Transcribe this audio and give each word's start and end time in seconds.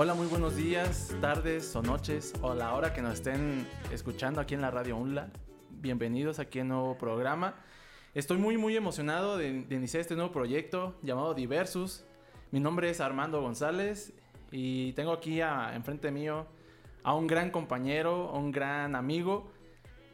Hola, 0.00 0.14
muy 0.14 0.28
buenos 0.28 0.54
días, 0.54 1.12
tardes 1.20 1.74
o 1.74 1.82
noches, 1.82 2.32
o 2.40 2.54
la 2.54 2.72
hora 2.74 2.94
que 2.94 3.02
nos 3.02 3.14
estén 3.14 3.66
escuchando 3.92 4.40
aquí 4.40 4.54
en 4.54 4.60
la 4.60 4.70
Radio 4.70 4.96
UNLA. 4.96 5.28
Bienvenidos 5.70 6.38
aquí 6.38 6.60
a 6.60 6.62
un 6.62 6.68
nuevo 6.68 6.96
programa. 6.96 7.56
Estoy 8.14 8.38
muy, 8.38 8.56
muy 8.58 8.76
emocionado 8.76 9.36
de, 9.36 9.64
de 9.64 9.74
iniciar 9.74 10.00
este 10.00 10.14
nuevo 10.14 10.30
proyecto 10.30 10.94
llamado 11.02 11.34
Diversus. 11.34 12.04
Mi 12.52 12.60
nombre 12.60 12.90
es 12.90 13.00
Armando 13.00 13.42
González 13.42 14.12
y 14.52 14.92
tengo 14.92 15.10
aquí 15.10 15.40
a, 15.40 15.74
enfrente 15.74 16.12
mío 16.12 16.46
a 17.02 17.14
un 17.14 17.26
gran 17.26 17.50
compañero, 17.50 18.30
un 18.30 18.52
gran 18.52 18.94
amigo, 18.94 19.50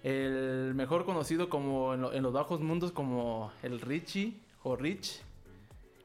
el 0.02 0.72
mejor 0.74 1.04
conocido 1.04 1.50
como 1.50 1.92
en, 1.92 2.04
en 2.04 2.22
los 2.22 2.32
bajos 2.32 2.62
mundos 2.62 2.90
como 2.90 3.52
el 3.62 3.82
Richie 3.82 4.40
o 4.62 4.76
Rich. 4.76 5.20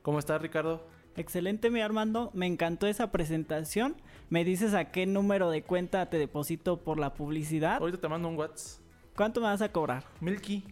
¿Cómo 0.02 0.20
estás, 0.20 0.41
Ricardo? 0.41 0.98
Excelente, 1.16 1.70
mi 1.70 1.81
Armando. 1.81 2.31
Me 2.34 2.45
encantó 2.45 2.88
esa 2.88 3.12
presentación. 3.12 3.95
¿Me 4.30 4.44
dices 4.44 4.73
a 4.73 4.91
qué 4.91 5.05
número 5.05 5.50
de 5.50 5.63
cuenta 5.63 6.09
te 6.09 6.17
deposito 6.17 6.77
por 6.77 7.00
la 7.00 7.13
publicidad? 7.13 7.77
Ahorita 7.77 8.00
te 8.00 8.08
mando 8.08 8.27
un 8.27 8.38
WhatsApp. 8.38 8.81
¿Cuánto 9.16 9.41
me 9.41 9.48
vas 9.48 9.62
a 9.62 9.72
cobrar? 9.72 10.03
Milky. 10.22 10.64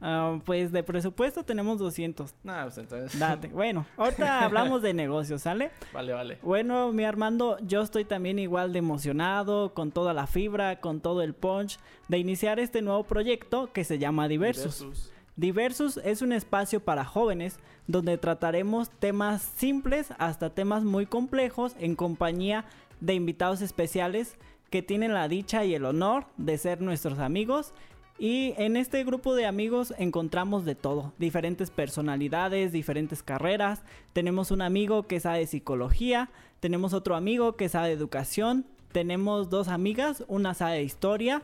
Ah, 0.00 0.38
pues 0.44 0.70
de 0.72 0.82
presupuesto 0.82 1.44
tenemos 1.44 1.78
200. 1.78 2.34
Nah, 2.42 2.64
pues 2.64 2.78
entonces. 2.78 3.18
Date. 3.18 3.48
Bueno, 3.54 3.86
ahorita 3.96 4.44
hablamos 4.44 4.82
de 4.82 4.92
negocios, 4.92 5.42
¿sale? 5.42 5.70
Vale, 5.92 6.12
vale. 6.12 6.38
Bueno, 6.42 6.92
mi 6.92 7.04
Armando, 7.04 7.56
yo 7.60 7.80
estoy 7.80 8.04
también 8.04 8.38
igual 8.38 8.72
de 8.72 8.80
emocionado, 8.80 9.72
con 9.72 9.92
toda 9.92 10.12
la 10.12 10.26
fibra, 10.26 10.80
con 10.80 11.00
todo 11.00 11.22
el 11.22 11.34
punch, 11.34 11.78
de 12.08 12.18
iniciar 12.18 12.58
este 12.58 12.82
nuevo 12.82 13.04
proyecto 13.04 13.72
que 13.72 13.84
se 13.84 13.98
llama 13.98 14.28
Diversus. 14.28 14.80
Versus. 14.84 15.13
Diversus 15.36 15.96
es 16.04 16.22
un 16.22 16.32
espacio 16.32 16.78
para 16.78 17.04
jóvenes 17.04 17.58
donde 17.88 18.18
trataremos 18.18 18.88
temas 18.90 19.42
simples 19.42 20.12
hasta 20.18 20.50
temas 20.50 20.84
muy 20.84 21.06
complejos 21.06 21.74
en 21.80 21.96
compañía 21.96 22.64
de 23.00 23.14
invitados 23.14 23.60
especiales 23.60 24.36
que 24.70 24.82
tienen 24.82 25.12
la 25.12 25.26
dicha 25.26 25.64
y 25.64 25.74
el 25.74 25.84
honor 25.86 26.26
de 26.36 26.56
ser 26.56 26.80
nuestros 26.80 27.18
amigos. 27.18 27.74
Y 28.16 28.54
en 28.58 28.76
este 28.76 29.02
grupo 29.02 29.34
de 29.34 29.46
amigos 29.46 29.92
encontramos 29.98 30.64
de 30.64 30.76
todo, 30.76 31.12
diferentes 31.18 31.72
personalidades, 31.72 32.70
diferentes 32.70 33.24
carreras. 33.24 33.82
Tenemos 34.12 34.52
un 34.52 34.62
amigo 34.62 35.08
que 35.08 35.18
sabe 35.18 35.48
psicología, 35.48 36.30
tenemos 36.60 36.92
otro 36.92 37.16
amigo 37.16 37.56
que 37.56 37.68
sabe 37.68 37.90
educación, 37.90 38.66
tenemos 38.92 39.50
dos 39.50 39.66
amigas, 39.66 40.24
una 40.28 40.54
sabe 40.54 40.84
historia, 40.84 41.42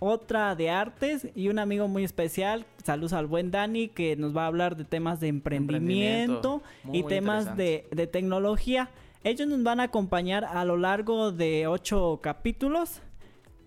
otra 0.00 0.56
de 0.56 0.70
artes 0.70 1.28
y 1.36 1.48
un 1.48 1.58
amigo 1.60 1.86
muy 1.86 2.02
especial, 2.04 2.64
saludos 2.82 3.12
al 3.12 3.26
buen 3.26 3.50
Dani, 3.52 3.88
que 3.88 4.16
nos 4.16 4.36
va 4.36 4.44
a 4.44 4.46
hablar 4.48 4.76
de 4.76 4.84
temas 4.84 5.20
de 5.20 5.28
emprendimiento, 5.28 6.54
Emprendimiento. 6.54 6.62
Muy, 6.84 6.98
y 6.98 7.02
muy 7.02 7.08
temas 7.08 7.56
de, 7.56 7.86
de 7.92 8.06
tecnología. 8.08 8.90
Ellos 9.22 9.46
nos 9.46 9.62
van 9.62 9.78
a 9.80 9.84
acompañar 9.84 10.44
a 10.44 10.64
lo 10.64 10.76
largo 10.78 11.30
de 11.32 11.66
ocho 11.66 12.18
capítulos 12.22 13.00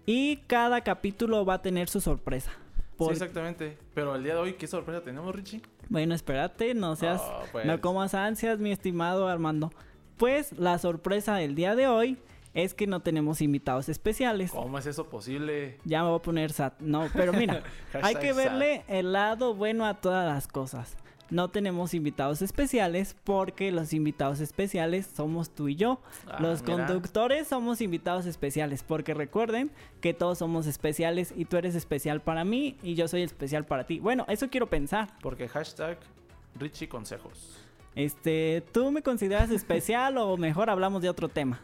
y 0.05 0.37
cada 0.47 0.81
capítulo 0.81 1.45
va 1.45 1.55
a 1.55 1.61
tener 1.61 1.87
su 1.87 2.01
sorpresa. 2.01 2.51
Sí, 2.97 3.05
exactamente. 3.11 3.77
Pero 3.93 4.15
el 4.15 4.23
día 4.23 4.33
de 4.33 4.39
hoy, 4.39 4.53
¿qué 4.53 4.67
sorpresa 4.67 5.01
tenemos, 5.03 5.33
Richie? 5.35 5.61
Bueno, 5.89 6.15
espérate, 6.15 6.73
no 6.73 6.95
seas, 6.95 7.21
Oh, 7.23 7.43
pues. 7.51 7.65
no 7.65 7.79
comas 7.81 8.13
ansias, 8.15 8.57
mi 8.59 8.71
estimado 8.71 9.27
Armando. 9.27 9.71
Pues 10.17 10.57
la 10.57 10.77
sorpresa 10.77 11.35
del 11.35 11.53
día 11.55 11.75
de 11.75 11.87
hoy 11.87 12.17
es 12.53 12.73
que 12.73 12.87
no 12.87 13.01
tenemos 13.01 13.41
invitados 13.41 13.89
especiales. 13.89 14.51
¿Cómo 14.51 14.77
es 14.77 14.85
eso 14.85 15.09
posible? 15.09 15.79
Ya 15.85 16.03
me 16.03 16.09
voy 16.09 16.19
a 16.19 16.21
poner 16.21 16.51
sat. 16.51 16.79
No, 16.79 17.07
pero 17.13 17.33
mira, 17.33 17.63
hay 18.01 18.15
que 18.15 18.33
verle 18.33 18.83
el 18.87 19.13
lado 19.13 19.55
bueno 19.55 19.85
a 19.85 19.95
todas 19.95 20.25
las 20.25 20.47
cosas. 20.47 20.97
No 21.29 21.49
tenemos 21.49 21.95
invitados 21.95 22.43
especiales 22.43 23.15
porque 23.23 23.71
los 23.71 23.93
invitados 23.93 24.39
especiales 24.39 25.09
somos 25.15 25.49
tú 25.49 25.67
y 25.67 25.75
yo. 25.75 25.99
Ah, 26.27 26.37
los 26.39 26.61
mira. 26.61 26.85
conductores 26.85 27.47
somos 27.47 27.81
invitados 27.81 28.27
especiales 28.27 28.83
porque 28.83 29.15
recuerden 29.15 29.71
que 29.99 30.13
todos 30.13 30.37
somos 30.37 30.67
especiales 30.67 31.33
y 31.35 31.45
tú 31.45 31.57
eres 31.57 31.73
especial 31.73 32.21
para 32.21 32.43
mí 32.43 32.77
y 32.83 32.93
yo 32.93 33.07
soy 33.07 33.23
especial 33.23 33.65
para 33.65 33.85
ti. 33.85 33.99
Bueno, 33.99 34.25
eso 34.27 34.49
quiero 34.49 34.67
pensar. 34.67 35.17
Porque 35.21 35.47
hashtag 35.47 35.97
Richie 36.59 36.87
Consejos. 36.87 37.57
Este, 37.95 38.63
¿tú 38.71 38.91
me 38.91 39.01
consideras 39.01 39.49
especial 39.49 40.17
o 40.19 40.37
mejor 40.37 40.69
hablamos 40.69 41.01
de 41.01 41.09
otro 41.09 41.29
tema? 41.29 41.61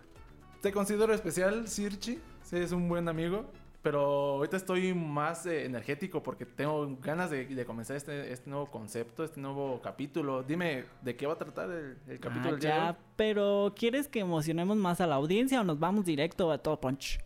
Te 0.62 0.72
considero 0.72 1.14
especial, 1.14 1.68
sí, 1.68 1.88
Richie. 1.88 2.20
Sí, 2.44 2.58
es 2.58 2.72
un 2.72 2.90
buen 2.90 3.08
amigo. 3.08 3.46
Pero 3.82 4.02
ahorita 4.36 4.58
estoy 4.58 4.94
más 4.94 5.46
eh, 5.46 5.64
energético 5.64 6.22
porque 6.22 6.46
tengo 6.46 6.98
ganas 7.02 7.30
de, 7.30 7.46
de 7.46 7.66
comenzar 7.66 7.96
este, 7.96 8.34
este 8.34 8.50
nuevo 8.50 8.70
concepto, 8.70 9.24
este 9.24 9.40
nuevo 9.40 9.80
capítulo. 9.82 10.44
Dime, 10.44 10.84
¿de 11.02 11.16
qué 11.16 11.26
va 11.26 11.34
a 11.34 11.38
tratar 11.38 11.72
el, 11.72 11.98
el 12.10 12.20
capítulo 12.20 12.56
Ah, 12.56 12.60
día 12.60 12.70
de 12.72 12.76
ya, 12.76 12.98
pero 13.16 13.74
¿quieres 13.78 14.10
que 14.10 14.20
emocionemos 14.20 14.76
más 14.76 15.00
a 15.00 15.08
la 15.08 15.16
audiencia 15.16 15.62
o 15.62 15.64
nos 15.64 15.80
vamos 15.80 16.04
directo 16.04 16.52
a 16.52 16.58
todo 16.58 16.78
punch? 16.82 17.20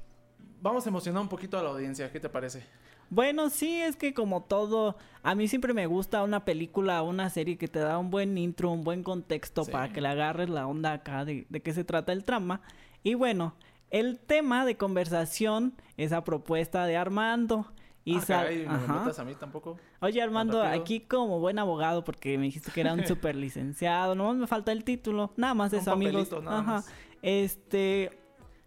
Vamos 0.62 0.86
a 0.86 0.90
emocionar 0.90 1.24
un 1.24 1.28
poquito 1.28 1.58
a 1.58 1.64
la 1.64 1.70
audiencia, 1.72 2.12
¿qué 2.12 2.20
te 2.20 2.30
parece? 2.30 2.64
Bueno, 3.10 3.50
sí, 3.50 3.82
es 3.82 3.96
que 3.96 4.14
como 4.14 4.44
todo, 4.44 4.96
a 5.24 5.34
mí 5.34 5.48
siempre 5.48 5.74
me 5.74 5.88
gusta 5.88 6.22
una 6.22 6.46
película 6.46 7.02
una 7.02 7.32
serie 7.32 7.58
que 7.58 7.68
te 7.68 7.80
da 7.80 7.98
un 7.98 8.12
buen 8.12 8.38
intro, 8.38 8.70
un 8.70 8.84
buen 8.84 9.02
contexto 9.02 9.64
Sí. 9.66 9.72
para 9.72 9.92
que 9.92 10.02
le 10.02 10.08
agarres 10.08 10.50
la 10.50 10.68
onda 10.68 10.94
acá 10.94 11.26
de, 11.26 11.48
de 11.50 11.62
qué 11.64 11.74
se 11.74 11.84
trata 11.84 12.12
el 12.14 12.24
trama. 12.24 12.62
Y 13.04 13.16
bueno, 13.16 13.56
el 13.90 14.20
tema 14.20 14.66
de 14.66 14.78
conversación, 14.78 15.74
esa 15.98 16.24
propuesta 16.24 16.86
de 16.86 16.98
Armando. 16.98 17.72
Y 18.06 18.18
ah, 18.18 18.24
caray, 18.26 18.68
¿me 18.68 18.78
metas 18.80 19.20
a 19.20 19.24
mí 19.24 19.34
tampoco? 19.36 19.78
Oye 20.02 20.22
Armando, 20.22 20.62
aquí 20.62 21.00
como 21.02 21.40
buen 21.40 21.58
abogado, 21.58 22.04
porque 22.04 22.38
me 22.38 22.46
dijiste 22.46 22.72
que 22.72 22.82
era 22.82 22.94
un 22.94 23.06
super 23.08 23.36
licenciado, 23.36 24.14
nomás 24.16 24.36
me 24.36 24.48
falta 24.48 24.74
el 24.74 24.84
título, 24.84 25.32
nada 25.38 25.54
más 25.54 25.72
Un 25.72 25.80
eso 25.80 25.92
amigos. 25.92 26.30
nada 26.44 26.60
Ajá. 26.60 26.72
más. 26.74 26.92
Este, 27.22 28.12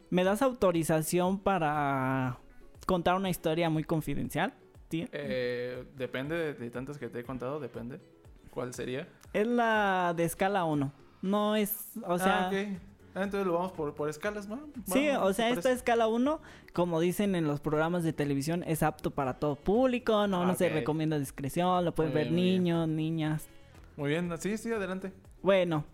¿me 0.08 0.24
das 0.24 0.40
autorización 0.40 1.38
para 1.38 2.38
contar 2.86 3.16
una 3.16 3.28
historia 3.28 3.68
muy 3.68 3.84
confidencial? 3.84 4.54
tío? 4.88 5.06
Eh, 5.12 5.84
depende 5.96 6.36
de, 6.36 6.54
de 6.54 6.70
tantas 6.70 6.96
que 6.96 7.08
te 7.08 7.20
he 7.20 7.24
contado, 7.24 7.60
depende. 7.60 8.00
¿Cuál 8.50 8.72
sería? 8.72 9.06
Es 9.34 9.46
la 9.46 10.14
de 10.16 10.24
escala 10.24 10.64
1. 10.64 10.92
No 11.20 11.56
es, 11.56 11.90
o 12.06 12.18
sea, 12.18 12.48
ah. 12.48 12.50
Ah, 13.16 13.22
entonces 13.22 13.46
lo 13.46 13.54
vamos 13.54 13.72
por, 13.72 13.94
por 13.94 14.10
escalas, 14.10 14.46
¿no? 14.46 14.60
sí, 14.86 15.08
o 15.08 15.28
¿te 15.28 15.34
sea, 15.34 15.48
esta 15.48 15.70
escala 15.72 16.06
1, 16.06 16.38
como 16.74 17.00
dicen 17.00 17.34
en 17.34 17.46
los 17.46 17.60
programas 17.60 18.04
de 18.04 18.12
televisión, 18.12 18.62
es 18.66 18.82
apto 18.82 19.10
para 19.10 19.38
todo 19.38 19.56
público, 19.56 20.26
no, 20.26 20.42
Ah, 20.42 20.46
no 20.46 20.54
se 20.54 20.66
ok. 20.66 20.74
recomienda 20.74 21.18
discreción, 21.18 21.82
lo 21.86 21.94
pueden 21.94 22.12
Muy 22.12 22.20
ver 22.22 22.30
bien, 22.30 22.34
muy 22.34 22.42
bien. 22.50 22.62
niños, 22.62 22.88
niñas. 22.88 23.48
Muy 23.96 24.10
bien, 24.10 24.30
sí, 24.38 24.58
sí, 24.58 24.70
adelante. 24.70 25.14
Bueno, 25.42 25.84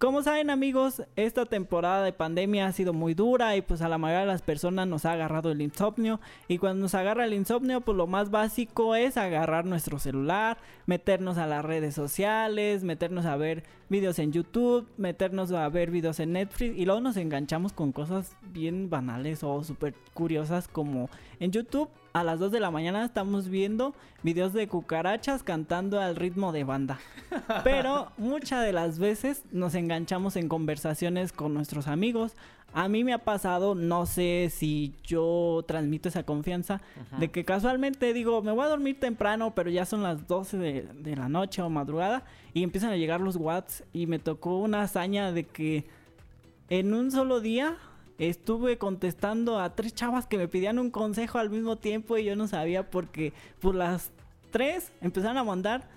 como 0.00 0.22
saben 0.22 0.48
amigos, 0.48 1.02
esta 1.14 1.44
temporada 1.44 2.02
de 2.02 2.14
pandemia 2.14 2.66
ha 2.66 2.72
sido 2.72 2.94
muy 2.94 3.12
dura 3.12 3.54
y 3.56 3.60
pues 3.60 3.82
a 3.82 3.88
la 3.90 3.98
mayoría 3.98 4.20
de 4.20 4.32
las 4.32 4.40
personas 4.40 4.88
nos 4.88 5.04
ha 5.04 5.12
agarrado 5.12 5.52
el 5.52 5.60
insomnio. 5.60 6.20
Y 6.48 6.56
cuando 6.56 6.80
nos 6.80 6.94
agarra 6.94 7.26
el 7.26 7.34
insomnio 7.34 7.82
pues 7.82 7.98
lo 7.98 8.06
más 8.06 8.30
básico 8.30 8.94
es 8.94 9.18
agarrar 9.18 9.66
nuestro 9.66 9.98
celular, 9.98 10.56
meternos 10.86 11.36
a 11.36 11.46
las 11.46 11.62
redes 11.62 11.94
sociales, 11.94 12.82
meternos 12.82 13.26
a 13.26 13.36
ver 13.36 13.64
videos 13.90 14.18
en 14.20 14.32
YouTube, 14.32 14.88
meternos 14.96 15.52
a 15.52 15.68
ver 15.68 15.90
videos 15.90 16.18
en 16.18 16.32
Netflix 16.32 16.78
y 16.78 16.86
luego 16.86 17.02
nos 17.02 17.18
enganchamos 17.18 17.74
con 17.74 17.92
cosas 17.92 18.38
bien 18.40 18.88
banales 18.88 19.44
o 19.44 19.62
súper 19.64 19.92
curiosas 20.14 20.66
como 20.66 21.10
en 21.40 21.52
YouTube 21.52 21.90
a 22.12 22.24
las 22.24 22.38
2 22.38 22.52
de 22.52 22.60
la 22.60 22.70
mañana 22.70 23.04
estamos 23.04 23.48
viendo 23.48 23.94
videos 24.22 24.52
de 24.52 24.68
cucarachas 24.68 25.42
cantando 25.42 26.00
al 26.00 26.16
ritmo 26.16 26.52
de 26.52 26.64
banda. 26.64 26.98
Pero 27.64 28.10
muchas 28.16 28.64
de 28.64 28.72
las 28.72 28.98
veces 28.98 29.44
nos 29.52 29.74
enganchamos 29.74 30.36
en 30.36 30.48
conversaciones 30.48 31.32
con 31.32 31.54
nuestros 31.54 31.86
amigos. 31.86 32.34
A 32.72 32.88
mí 32.88 33.02
me 33.02 33.12
ha 33.12 33.18
pasado, 33.18 33.74
no 33.74 34.06
sé 34.06 34.50
si 34.54 34.94
yo 35.02 35.64
transmito 35.66 36.08
esa 36.08 36.22
confianza, 36.22 36.80
de 37.18 37.28
que 37.28 37.44
casualmente 37.44 38.12
digo, 38.12 38.42
me 38.42 38.52
voy 38.52 38.64
a 38.64 38.68
dormir 38.68 39.00
temprano, 39.00 39.54
pero 39.56 39.70
ya 39.70 39.84
son 39.84 40.04
las 40.04 40.28
12 40.28 40.56
de, 40.56 40.82
de 40.82 41.16
la 41.16 41.28
noche 41.28 41.62
o 41.62 41.68
madrugada, 41.68 42.22
y 42.54 42.62
empiezan 42.62 42.90
a 42.90 42.96
llegar 42.96 43.20
los 43.20 43.34
watts, 43.34 43.82
y 43.92 44.06
me 44.06 44.20
tocó 44.20 44.58
una 44.58 44.82
hazaña 44.82 45.32
de 45.32 45.46
que 45.46 45.88
en 46.68 46.94
un 46.94 47.10
solo 47.10 47.40
día 47.40 47.76
estuve 48.28 48.76
contestando 48.78 49.58
a 49.58 49.74
tres 49.74 49.94
chavas 49.94 50.26
que 50.26 50.36
me 50.36 50.46
pedían 50.46 50.78
un 50.78 50.90
consejo 50.90 51.38
al 51.38 51.50
mismo 51.50 51.76
tiempo 51.76 52.18
y 52.18 52.24
yo 52.24 52.36
no 52.36 52.46
sabía 52.46 52.90
porque 52.90 53.32
por 53.60 53.74
las 53.74 54.10
tres 54.50 54.92
empezaron 55.00 55.38
a 55.38 55.44
mandar 55.44 55.88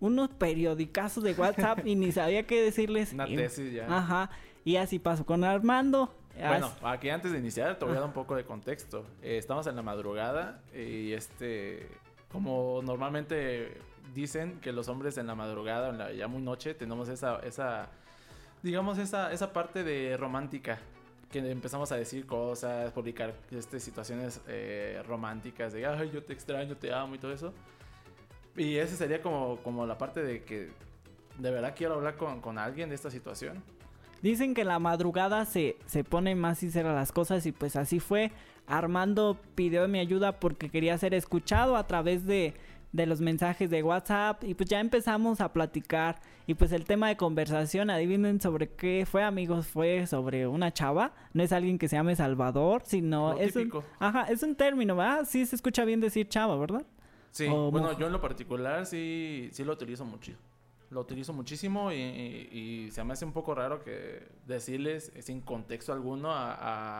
unos 0.00 0.30
periodicazos 0.30 1.24
de 1.24 1.32
WhatsApp 1.32 1.86
y 1.86 1.94
ni 1.96 2.12
sabía 2.12 2.44
qué 2.44 2.62
decirles. 2.62 3.12
Una 3.12 3.28
Y- 3.28 3.36
tesis 3.36 3.72
ya. 3.72 3.86
Ajá. 3.94 4.30
Y 4.64 4.76
así 4.76 4.98
pasó 4.98 5.26
con 5.26 5.42
Armando. 5.44 6.14
Bueno, 6.38 6.70
aquí 6.82 7.10
antes 7.10 7.32
de 7.32 7.38
iniciar 7.38 7.78
te 7.78 7.84
voy 7.84 7.94
a 7.94 7.98
dar 8.00 8.08
un 8.08 8.14
poco 8.14 8.34
de 8.36 8.44
contexto. 8.44 9.04
Eh, 9.22 9.36
estamos 9.36 9.66
en 9.66 9.76
la 9.76 9.82
madrugada 9.82 10.62
y 10.74 11.12
este, 11.12 11.88
como 12.30 12.80
normalmente 12.82 13.76
dicen 14.14 14.58
que 14.60 14.72
los 14.72 14.88
hombres 14.88 15.18
en 15.18 15.26
la 15.26 15.34
madrugada, 15.34 15.90
en 15.90 15.98
la 15.98 16.12
ya 16.12 16.28
muy 16.28 16.42
noche, 16.42 16.74
tenemos 16.74 17.08
esa, 17.08 17.38
esa, 17.40 17.88
digamos 18.62 18.98
esa, 18.98 19.32
esa 19.32 19.52
parte 19.52 19.84
de 19.84 20.16
romántica 20.16 20.78
que 21.32 21.38
empezamos 21.50 21.90
a 21.90 21.96
decir 21.96 22.26
cosas, 22.26 22.92
publicar 22.92 23.34
este, 23.50 23.80
situaciones 23.80 24.40
eh, 24.46 25.02
románticas 25.08 25.72
de, 25.72 25.84
ay, 25.84 26.10
yo 26.12 26.22
te 26.22 26.32
extraño, 26.32 26.76
te 26.76 26.92
amo 26.92 27.16
y 27.16 27.18
todo 27.18 27.32
eso. 27.32 27.52
Y 28.56 28.76
esa 28.76 28.94
sería 28.94 29.20
como, 29.20 29.56
como 29.64 29.86
la 29.86 29.98
parte 29.98 30.22
de 30.22 30.44
que 30.44 30.70
de 31.38 31.50
verdad 31.50 31.74
quiero 31.76 31.94
hablar 31.94 32.16
con, 32.16 32.40
con 32.40 32.58
alguien 32.58 32.90
de 32.90 32.94
esta 32.94 33.10
situación. 33.10 33.64
Dicen 34.20 34.54
que 34.54 34.62
la 34.62 34.78
madrugada 34.78 35.44
se, 35.46 35.76
se 35.86 36.04
pone 36.04 36.36
más 36.36 36.58
sinceras 36.58 36.94
las 36.94 37.10
cosas 37.10 37.44
y 37.46 37.50
pues 37.50 37.74
así 37.74 37.98
fue. 37.98 38.30
Armando 38.68 39.36
pidió 39.56 39.88
mi 39.88 39.98
ayuda 39.98 40.38
porque 40.38 40.68
quería 40.68 40.96
ser 40.96 41.14
escuchado 41.14 41.76
a 41.76 41.86
través 41.88 42.24
de, 42.24 42.54
de 42.92 43.06
los 43.06 43.20
mensajes 43.20 43.70
de 43.70 43.82
WhatsApp 43.82 44.44
y 44.44 44.54
pues 44.54 44.68
ya 44.68 44.78
empezamos 44.80 45.40
a 45.40 45.52
platicar 45.52 46.20
y 46.46 46.54
pues 46.54 46.72
el 46.72 46.84
tema 46.84 47.08
de 47.08 47.16
conversación, 47.16 47.88
adivinen 47.88 48.40
sobre 48.40 48.68
qué 48.68 49.06
fue 49.10 49.22
amigos, 49.22 49.66
fue 49.66 50.06
sobre 50.06 50.46
una 50.46 50.72
chava, 50.72 51.12
no 51.32 51.42
es 51.42 51.52
alguien 51.52 51.78
que 51.78 51.88
se 51.88 51.96
llame 51.96 52.14
Salvador, 52.16 52.82
sino 52.84 53.32
Lo 53.32 53.38
es 53.40 53.56
un, 53.56 53.72
ajá, 53.98 54.24
es 54.24 54.42
un 54.42 54.54
término, 54.56 54.94
¿verdad? 54.94 55.24
Sí 55.26 55.46
se 55.46 55.56
escucha 55.56 55.84
bien 55.86 56.00
decir 56.00 56.28
chava, 56.28 56.56
¿verdad? 56.56 56.84
Sí, 57.30 57.46
O 57.50 57.70
bueno, 57.70 57.86
mujer. 57.86 57.98
yo 58.00 58.06
en 58.08 58.12
lo 58.12 58.20
particular 58.20 58.84
sí, 58.84 59.48
sí 59.52 59.64
lo 59.64 59.72
utilizo 59.72 60.04
mucho. 60.04 60.32
Lo 60.90 61.00
utilizo 61.00 61.32
muchísimo 61.32 61.90
y, 61.90 61.94
y- 61.96 62.48
y 62.86 62.90
se 62.90 63.02
me 63.02 63.14
hace 63.14 63.24
un 63.24 63.32
poco 63.32 63.54
raro 63.54 63.82
que 63.82 64.28
decirles 64.46 65.10
sin 65.20 65.40
contexto 65.40 65.94
alguno 65.94 66.30
a, 66.30 66.52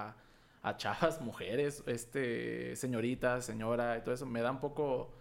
a, 0.08 0.16
a 0.62 0.76
chavas, 0.78 1.20
mujeres, 1.20 1.82
este, 1.86 2.74
señoritas, 2.76 3.44
señora 3.44 3.98
y 3.98 4.00
todo 4.00 4.14
eso. 4.14 4.24
Me 4.24 4.40
da 4.40 4.50
un 4.50 4.60
poco, 4.60 5.12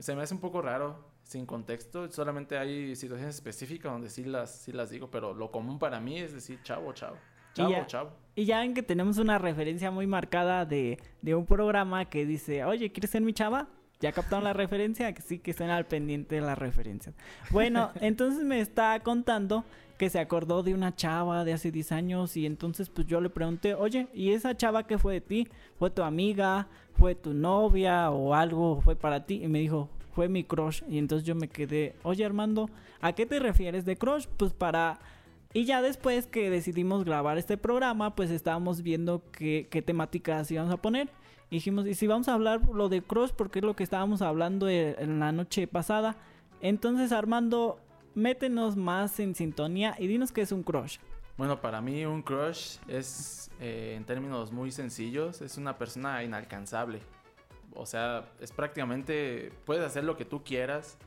se 0.00 0.14
me 0.16 0.22
hace 0.22 0.34
un 0.34 0.40
poco 0.40 0.60
raro 0.62 1.04
sin 1.22 1.46
contexto. 1.46 2.10
Solamente 2.10 2.58
hay 2.58 2.96
situaciones 2.96 3.36
específicas 3.36 3.92
donde 3.92 4.10
sí 4.10 4.24
las, 4.24 4.50
sí 4.62 4.72
las 4.72 4.90
digo, 4.90 5.10
pero 5.10 5.32
lo 5.34 5.50
común 5.50 5.78
para 5.78 6.00
mí 6.00 6.18
es 6.18 6.32
decir 6.32 6.60
chavo, 6.62 6.92
chavo. 6.92 7.16
Chavo, 7.54 7.70
ya- 7.70 7.86
chavo. 7.86 8.10
Y 8.36 8.44
ya 8.44 8.60
ven 8.60 8.74
que 8.74 8.82
tenemos 8.82 9.18
una 9.18 9.38
referencia 9.38 9.90
muy 9.90 10.06
marcada 10.06 10.64
de, 10.64 10.98
de 11.20 11.34
un 11.34 11.46
programa 11.46 12.08
que 12.08 12.24
dice, 12.24 12.64
oye, 12.64 12.90
¿quieres 12.92 13.10
ser 13.10 13.22
mi 13.22 13.32
chava? 13.32 13.68
¿Ya 14.00 14.12
captaron 14.12 14.44
la 14.44 14.52
referencia? 14.54 15.12
Que 15.12 15.22
sí, 15.22 15.38
que 15.38 15.50
estén 15.50 15.70
al 15.70 15.86
pendiente 15.86 16.36
de 16.36 16.40
la 16.40 16.54
referencia. 16.54 17.12
Bueno, 17.50 17.90
entonces 18.00 18.44
me 18.44 18.60
está 18.60 18.98
contando 19.00 19.64
que 19.98 20.08
se 20.08 20.18
acordó 20.18 20.62
de 20.62 20.72
una 20.72 20.96
chava 20.96 21.44
de 21.44 21.52
hace 21.52 21.70
10 21.70 21.92
años 21.92 22.34
y 22.34 22.46
entonces 22.46 22.88
pues 22.88 23.06
yo 23.06 23.20
le 23.20 23.28
pregunté, 23.28 23.74
oye, 23.74 24.08
¿y 24.14 24.32
esa 24.32 24.56
chava 24.56 24.86
qué 24.86 24.96
fue 24.96 25.12
de 25.12 25.20
ti? 25.20 25.48
¿Fue 25.78 25.90
tu 25.90 26.02
amiga? 26.02 26.68
¿Fue 26.94 27.14
tu 27.14 27.34
novia? 27.34 28.10
¿O 28.10 28.34
algo 28.34 28.80
fue 28.80 28.96
para 28.96 29.26
ti? 29.26 29.44
Y 29.44 29.48
me 29.48 29.58
dijo, 29.58 29.90
fue 30.14 30.28
mi 30.30 30.42
crush. 30.42 30.82
Y 30.88 30.96
entonces 30.96 31.26
yo 31.26 31.34
me 31.34 31.48
quedé, 31.48 31.96
oye 32.02 32.24
Armando, 32.24 32.70
¿a 33.02 33.12
qué 33.12 33.26
te 33.26 33.38
refieres 33.38 33.84
de 33.84 33.96
crush? 33.96 34.26
Pues 34.38 34.54
para... 34.54 34.98
Y 35.52 35.64
ya 35.64 35.82
después 35.82 36.26
que 36.26 36.48
decidimos 36.48 37.04
grabar 37.04 37.36
este 37.36 37.56
programa, 37.56 38.14
pues 38.14 38.30
estábamos 38.30 38.82
viendo 38.82 39.22
qué, 39.32 39.66
qué 39.70 39.82
temáticas 39.82 40.50
íbamos 40.50 40.72
a 40.72 40.76
poner. 40.76 41.10
Dijimos, 41.50 41.86
¿y 41.86 41.94
si 41.94 42.06
vamos 42.06 42.28
a 42.28 42.34
hablar 42.34 42.60
lo 42.72 42.88
de 42.88 43.02
Crush? 43.02 43.30
Porque 43.30 43.58
es 43.58 43.64
lo 43.64 43.74
que 43.74 43.82
estábamos 43.82 44.22
hablando 44.22 44.68
e- 44.68 44.94
en 45.00 45.18
la 45.18 45.32
noche 45.32 45.66
pasada. 45.66 46.16
Entonces, 46.60 47.10
Armando, 47.10 47.80
métenos 48.14 48.76
más 48.76 49.18
en 49.18 49.34
sintonía 49.34 49.96
y 49.98 50.06
dinos 50.06 50.30
qué 50.30 50.42
es 50.42 50.52
un 50.52 50.62
Crush. 50.62 50.98
Bueno, 51.36 51.58
para 51.60 51.80
mí 51.80 52.04
un 52.04 52.20
crush 52.20 52.76
es, 52.86 53.50
eh, 53.60 53.94
en 53.96 54.04
términos 54.04 54.52
muy 54.52 54.70
sencillos, 54.70 55.40
es 55.40 55.56
una 55.56 55.78
persona 55.78 56.22
inalcanzable. 56.22 57.00
O 57.74 57.86
sea, 57.86 58.30
es 58.40 58.52
prácticamente, 58.52 59.50
puedes 59.64 59.82
hacer 59.82 60.04
lo 60.04 60.18
que 60.18 60.26
tú 60.26 60.44
quieras, 60.44 60.98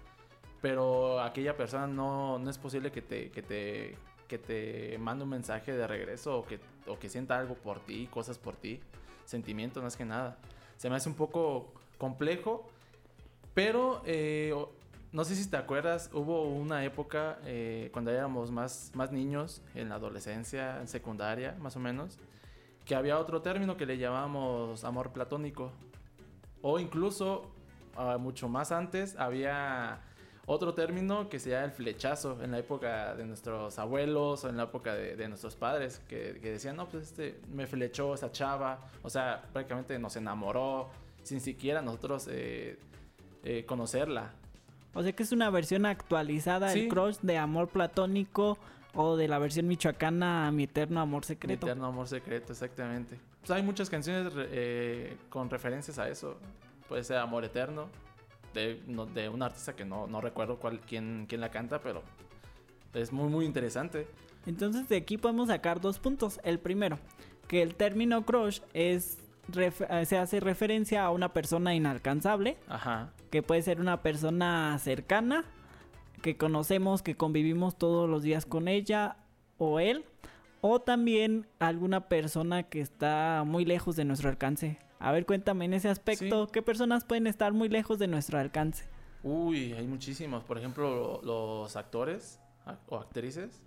pero 0.59 1.21
aquella 1.21 1.55
persona 1.55 1.85
no, 1.85 2.39
no 2.39 2.49
es 2.49 2.57
posible 2.57 2.91
que 2.91 3.03
te, 3.03 3.29
que 3.29 3.43
te, 3.43 3.95
que 4.33 4.39
te 4.39 4.97
mande 4.97 5.23
un 5.25 5.29
mensaje 5.29 5.73
de 5.73 5.85
regreso 5.85 6.39
o 6.39 6.45
que, 6.45 6.59
o 6.87 6.97
que 6.97 7.07
sienta 7.07 7.37
algo 7.37 7.53
por 7.53 7.79
ti, 7.81 8.07
cosas 8.07 8.39
por 8.39 8.55
ti, 8.55 8.79
sentimientos 9.25 9.83
más 9.83 9.95
que 9.95 10.05
nada. 10.05 10.37
Se 10.77 10.89
me 10.89 10.95
hace 10.95 11.07
un 11.07 11.13
poco 11.13 11.71
complejo, 11.99 12.67
pero 13.53 14.01
eh, 14.07 14.55
no 15.11 15.23
sé 15.23 15.35
si 15.35 15.47
te 15.47 15.57
acuerdas, 15.57 16.09
hubo 16.13 16.45
una 16.45 16.83
época 16.83 17.37
eh, 17.45 17.91
cuando 17.93 18.09
éramos 18.09 18.49
más, 18.49 18.91
más 18.95 19.11
niños, 19.11 19.61
en 19.75 19.89
la 19.89 19.95
adolescencia, 19.95 20.79
en 20.79 20.87
secundaria 20.87 21.55
más 21.59 21.75
o 21.75 21.79
menos, 21.79 22.17
que 22.85 22.95
había 22.95 23.19
otro 23.19 23.43
término 23.43 23.77
que 23.77 23.85
le 23.85 23.99
llamábamos 23.99 24.83
amor 24.83 25.11
platónico. 25.11 25.71
O 26.63 26.79
incluso, 26.79 27.51
ah, 27.95 28.17
mucho 28.17 28.49
más 28.49 28.71
antes, 28.71 29.15
había 29.15 30.01
otro 30.45 30.73
término 30.73 31.29
que 31.29 31.39
se 31.39 31.51
llama 31.51 31.65
el 31.65 31.71
flechazo 31.71 32.37
en 32.43 32.51
la 32.51 32.59
época 32.59 33.15
de 33.15 33.25
nuestros 33.25 33.79
abuelos 33.79 34.43
o 34.43 34.49
en 34.49 34.57
la 34.57 34.63
época 34.63 34.93
de, 34.93 35.15
de 35.15 35.27
nuestros 35.29 35.55
padres, 35.55 36.01
que, 36.09 36.39
que 36.41 36.51
decían, 36.51 36.75
no, 36.75 36.87
pues 36.87 37.03
este, 37.03 37.39
me 37.53 37.65
flechó 37.67 38.13
esa 38.13 38.31
chava, 38.31 38.79
o 39.01 39.09
sea, 39.09 39.43
prácticamente 39.53 39.97
nos 39.99 40.15
enamoró 40.17 40.89
sin 41.23 41.39
siquiera 41.39 41.81
nosotros 41.81 42.27
eh, 42.29 42.77
eh, 43.43 43.63
conocerla. 43.65 44.31
O 44.93 45.01
sea 45.01 45.11
que 45.13 45.23
es 45.23 45.31
una 45.31 45.49
versión 45.49 45.85
actualizada 45.85 46.67
del 46.69 46.81
Sí. 46.83 46.87
Crush 46.89 47.17
de 47.21 47.37
amor 47.37 47.69
platónico 47.69 48.57
o 48.93 49.15
de 49.15 49.27
la 49.27 49.39
versión 49.39 49.67
michoacana 49.67 50.51
Mi 50.51 50.63
Eterno 50.65 50.99
Amor 51.01 51.23
Mi 51.23 51.27
Secreto. 51.27 51.65
eterno 51.65 51.87
amor 51.87 52.07
secreto, 52.07 52.51
exactamente. 52.51 53.17
Pues 53.39 53.49
hay 53.51 53.63
muchas 53.63 53.89
canciones 53.89 54.31
eh, 54.35 55.17
con 55.29 55.49
referencias 55.49 55.97
a 55.97 56.09
eso. 56.09 56.37
Puede 56.87 57.03
ser 57.03 57.17
Amor 57.17 57.43
Eterno, 57.43 57.87
de, 58.53 59.29
un 59.29 59.41
artista 59.41 59.75
que 59.75 59.85
no, 59.85 60.07
no 60.07 60.21
recuerdo 60.21 60.57
cuál, 60.57 60.79
quién, 60.81 61.25
quién 61.27 61.41
la 61.41 61.49
canta, 61.49 61.81
pero 61.81 62.03
es 62.93 63.11
muy, 63.11 63.29
muy 63.29 63.45
interesante. 63.45 64.07
Entonces 64.45 64.87
de 64.89 64.97
aquí 64.97 65.17
podemos 65.17 65.47
sacar 65.47 65.81
dos 65.81 65.99
puntos. 65.99 66.39
El 66.43 66.59
primero, 66.59 66.99
que 67.47 67.61
el 67.61 67.75
término 67.75 68.25
crush 68.25 68.59
es 68.73 69.17
eh, 69.51 70.05
se 70.05 70.17
hace 70.17 70.39
referencia 70.39 71.03
a 71.03 71.11
una 71.11 71.33
persona 71.33 71.75
inalcanzable, 71.75 72.57
Ajá. 72.67 73.11
que 73.29 73.43
puede 73.43 73.61
ser 73.61 73.81
una 73.81 74.01
persona 74.01 74.77
cercana, 74.79 75.43
que 76.21 76.37
conocemos, 76.37 77.01
que 77.01 77.15
convivimos 77.15 77.77
todos 77.77 78.09
los 78.09 78.23
días 78.23 78.45
con 78.45 78.69
ella 78.69 79.17
o 79.57 79.79
él, 79.79 80.05
o 80.61 80.79
también 80.79 81.45
alguna 81.59 82.07
persona 82.07 82.63
que 82.63 82.79
está 82.79 83.43
muy 83.45 83.65
lejos 83.65 83.97
de 83.97 84.05
nuestro 84.05 84.29
alcance. 84.29 84.77
A 85.03 85.11
ver, 85.11 85.25
cuéntame 85.25 85.65
en 85.65 85.73
ese 85.73 85.89
aspecto, 85.89 86.45
Sí. 86.45 86.51
¿qué 86.53 86.61
personas 86.61 87.03
pueden 87.03 87.27
estar 87.27 87.51
muy 87.51 87.67
lejos 87.69 87.99
de 87.99 88.07
nuestro 88.07 88.39
alcance? 88.39 88.85
Uy, 89.21 89.73
hay 89.73 89.85
muchísimos. 89.85 90.43
Por 90.43 90.57
ejemplo, 90.57 91.19
lo- 91.21 91.21
los 91.23 91.75
actores 91.75 92.39
ac- 92.65 92.77
o 92.87 92.97
actrices 92.97 93.61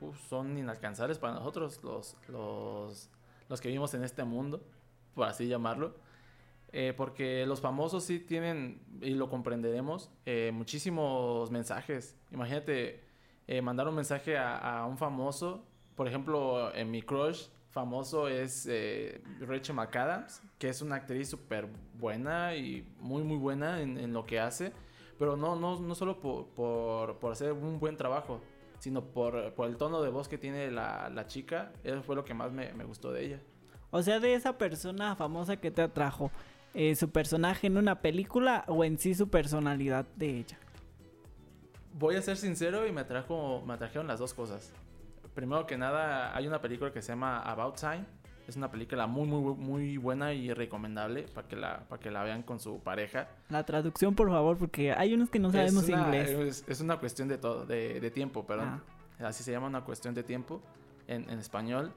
uf, 0.00 0.18
son 0.28 0.58
inalcanzables 0.58 1.18
para 1.20 1.34
nosotros, 1.34 1.80
los, 1.84 2.16
los, 2.28 3.08
los 3.48 3.60
que 3.60 3.68
vivimos 3.68 3.94
en 3.94 4.02
este 4.02 4.24
mundo, 4.24 4.60
por 5.14 5.28
así 5.28 5.46
llamarlo. 5.46 5.94
Eh, 6.72 6.94
porque 6.96 7.44
los 7.46 7.60
famosos 7.60 8.02
sí 8.02 8.18
tienen, 8.18 8.80
y 9.02 9.10
lo 9.10 9.28
comprenderemos, 9.28 10.10
eh, 10.26 10.50
muchísimos 10.52 11.50
mensajes. 11.52 12.16
Imagínate 12.32 13.04
eh, 13.46 13.60
mandar 13.62 13.86
un 13.86 13.94
mensaje 13.94 14.36
a, 14.36 14.56
a 14.80 14.86
un 14.86 14.98
famoso. 14.98 15.64
Por 15.94 16.08
ejemplo, 16.08 16.74
en 16.74 16.90
mi 16.90 17.02
crush 17.02 17.46
famoso 17.72 18.28
es 18.28 18.66
eh, 18.70 19.20
Rachel 19.40 19.74
McAdams, 19.74 20.42
que 20.58 20.68
es 20.68 20.82
una 20.82 20.96
actriz 20.96 21.28
súper 21.28 21.68
buena 21.94 22.54
y 22.54 22.86
muy, 23.00 23.22
muy 23.22 23.38
buena 23.38 23.80
en, 23.80 23.98
en 23.98 24.12
lo 24.12 24.24
que 24.24 24.38
hace. 24.38 24.72
Pero 25.18 25.36
no, 25.36 25.56
no, 25.56 25.80
no 25.80 25.94
solo 25.94 26.20
por, 26.20 26.46
por, 26.48 27.18
por 27.18 27.32
hacer 27.32 27.52
un 27.52 27.80
buen 27.80 27.96
trabajo, 27.96 28.40
sino 28.78 29.02
por, 29.04 29.54
por 29.54 29.68
el 29.68 29.76
tono 29.76 30.02
de 30.02 30.10
voz 30.10 30.28
que 30.28 30.38
tiene 30.38 30.70
la, 30.70 31.08
la 31.10 31.26
chica. 31.26 31.72
Eso 31.82 32.02
fue 32.02 32.14
lo 32.14 32.24
que 32.24 32.34
más 32.34 32.52
me, 32.52 32.72
me 32.74 32.84
gustó 32.84 33.12
de 33.12 33.24
ella. 33.24 33.40
O 33.90 34.02
sea, 34.02 34.20
de 34.20 34.34
esa 34.34 34.58
persona 34.58 35.16
famosa 35.16 35.56
que 35.56 35.70
te 35.70 35.82
atrajo, 35.82 36.30
eh, 36.74 36.94
su 36.94 37.10
personaje 37.10 37.66
en 37.66 37.76
una 37.76 38.00
película 38.00 38.64
o 38.66 38.84
en 38.84 38.98
sí 38.98 39.14
su 39.14 39.28
personalidad 39.28 40.06
de 40.16 40.38
ella. 40.38 40.58
Voy 41.94 42.16
a 42.16 42.22
ser 42.22 42.36
sincero 42.36 42.86
y 42.86 42.92
me 42.92 43.02
atrajo, 43.02 43.62
me 43.66 43.74
atrajeron 43.74 44.06
las 44.06 44.18
dos 44.18 44.32
cosas. 44.32 44.72
Primero 45.34 45.66
que 45.66 45.78
nada, 45.78 46.36
hay 46.36 46.46
una 46.46 46.60
película 46.60 46.92
que 46.92 47.00
se 47.02 47.12
llama 47.12 47.40
About 47.40 47.76
Time. 47.78 48.04
Es 48.46 48.56
una 48.56 48.70
película 48.70 49.06
muy, 49.06 49.26
muy, 49.26 49.54
muy 49.54 49.96
buena 49.96 50.34
y 50.34 50.52
recomendable 50.52 51.22
para 51.22 51.48
que 51.48 51.56
la, 51.56 51.80
para 51.88 52.00
que 52.02 52.10
la 52.10 52.24
vean 52.24 52.42
con 52.42 52.58
su 52.58 52.80
pareja. 52.80 53.28
La 53.48 53.64
traducción, 53.64 54.14
por 54.14 54.28
favor, 54.28 54.58
porque 54.58 54.92
hay 54.92 55.14
unos 55.14 55.30
que 55.30 55.38
no 55.38 55.52
sabemos 55.52 55.84
es 55.84 55.88
una, 55.90 56.02
inglés. 56.02 56.30
Es, 56.30 56.64
es 56.68 56.80
una 56.80 56.98
cuestión 56.98 57.28
de 57.28 57.38
todo, 57.38 57.64
de, 57.64 58.00
de 58.00 58.10
tiempo, 58.10 58.44
perdón. 58.44 58.82
Ah. 59.20 59.28
Así 59.28 59.44
se 59.44 59.52
llama 59.52 59.68
una 59.68 59.82
cuestión 59.82 60.12
de 60.14 60.22
tiempo 60.24 60.60
en, 61.06 61.30
en 61.30 61.38
español. 61.38 61.92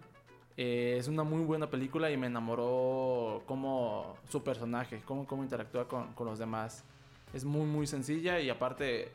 Eh, 0.55 0.95
es 0.97 1.07
una 1.07 1.23
muy 1.23 1.43
buena 1.43 1.69
película 1.69 2.09
y 2.11 2.15
me 2.15 2.27
enamoró 2.27 3.43
como 3.45 4.15
su 4.29 4.43
personaje, 4.43 5.01
cómo, 5.03 5.25
cómo 5.25 5.43
interactúa 5.43 5.87
con, 5.87 6.13
con 6.13 6.27
los 6.27 6.39
demás. 6.39 6.85
Es 7.33 7.43
muy, 7.43 7.65
muy 7.65 7.87
sencilla 7.87 8.39
y 8.39 8.49
aparte 8.49 9.11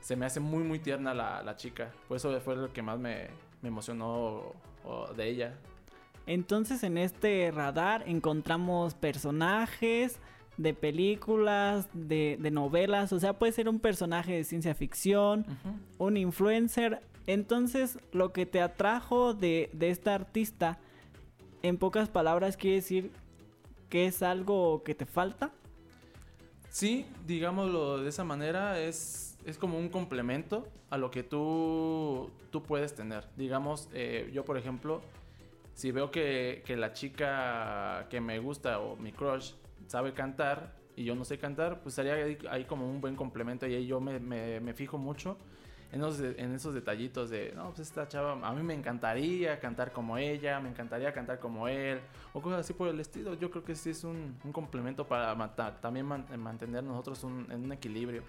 se 0.00 0.16
me 0.16 0.26
hace 0.26 0.40
muy, 0.40 0.64
muy 0.64 0.80
tierna 0.80 1.14
la, 1.14 1.42
la 1.42 1.56
chica. 1.56 1.92
Por 2.08 2.16
eso 2.16 2.38
fue 2.40 2.56
lo 2.56 2.72
que 2.72 2.82
más 2.82 2.98
me, 2.98 3.28
me 3.62 3.68
emocionó 3.68 4.52
de 5.16 5.28
ella. 5.28 5.54
Entonces 6.26 6.82
en 6.82 6.98
este 6.98 7.50
radar 7.50 8.04
encontramos 8.06 8.94
personajes 8.94 10.18
de 10.56 10.74
películas, 10.74 11.88
de, 11.92 12.36
de 12.40 12.50
novelas, 12.50 13.12
o 13.12 13.18
sea, 13.18 13.38
puede 13.38 13.52
ser 13.52 13.68
un 13.68 13.80
personaje 13.80 14.34
de 14.34 14.44
ciencia 14.44 14.74
ficción, 14.74 15.46
un 15.98 16.16
influencer. 16.16 17.00
Entonces 17.26 17.98
lo 18.12 18.32
que 18.32 18.46
te 18.46 18.60
atrajo 18.60 19.34
de, 19.34 19.70
de 19.72 19.90
esta 19.90 20.14
artista, 20.14 20.78
en 21.62 21.78
pocas 21.78 22.08
palabras, 22.08 22.56
quiere 22.56 22.76
decir 22.76 23.10
que 23.88 24.06
es 24.06 24.22
algo 24.22 24.82
que 24.84 24.94
te 24.94 25.06
falta. 25.06 25.50
Sí, 26.70 27.06
digámoslo 27.26 27.98
de 27.98 28.08
esa 28.08 28.24
manera, 28.24 28.80
es 28.80 29.32
es 29.44 29.58
como 29.58 29.78
un 29.78 29.88
complemento 29.88 30.66
a 30.90 30.98
lo 30.98 31.10
que 31.10 31.22
tú, 31.22 32.30
puedes 32.62 32.94
tener. 32.94 33.24
Digamos, 33.36 33.88
eh, 33.92 34.30
yo 34.32 34.44
por 34.44 34.56
ejemplo, 34.56 35.02
si 35.74 35.90
veo 35.90 36.10
que, 36.10 36.62
que 36.66 36.76
la 36.76 36.92
chica 36.92 38.06
que 38.10 38.20
me 38.20 38.38
gusta 38.38 38.78
o 38.80 38.96
mi 38.96 39.12
crush 39.12 39.52
sabe 39.86 40.12
cantar 40.12 40.74
y 40.96 41.04
yo 41.04 41.14
no 41.14 41.24
sé 41.24 41.38
cantar, 41.38 41.80
pues 41.82 41.94
sería 41.94 42.14
ahí, 42.50 42.64
como 42.64 42.88
un 42.88 43.00
buen 43.00 43.16
complemento 43.16 43.66
y 43.66 43.74
ahí 43.74 43.86
yo 43.86 44.00
me, 44.00 44.18
me, 44.20 44.74
fijo 44.74 44.98
mucho 44.98 45.38
en, 45.90 46.00
los 46.00 46.20
en 46.20 46.54
esos 46.54 46.74
detallitos 46.74 47.30
de, 47.30 47.52
no, 47.54 47.68
pues 47.68 47.80
esta 47.80 48.08
chava, 48.08 48.32
a 48.46 48.52
mí 48.54 48.62
me 48.62 48.74
encantaría 48.74 49.58
cantar 49.60 49.92
como 49.92 50.16
ella, 50.18 50.60
me 50.60 50.68
encantaría 50.68 51.12
cantar 51.12 51.38
como 51.38 51.68
él, 51.68 52.00
o 52.32 52.40
cosas 52.40 52.60
así 52.60 52.72
por 52.72 52.88
el 52.88 52.98
estilo. 53.00 53.34
Yo 53.34 53.50
creo 53.50 53.64
que 53.64 53.74
sí 53.74 53.90
es 53.90 54.04
un, 54.04 54.38
un 54.44 54.52
complemento 54.52 55.06
para 55.06 55.34
también 55.80 56.06
man- 56.06 56.26
mantener 56.38 56.82
nosotros 56.84 57.24
un- 57.24 57.46
en 57.50 57.64
un 57.64 57.72
equilibrio. 57.72 58.22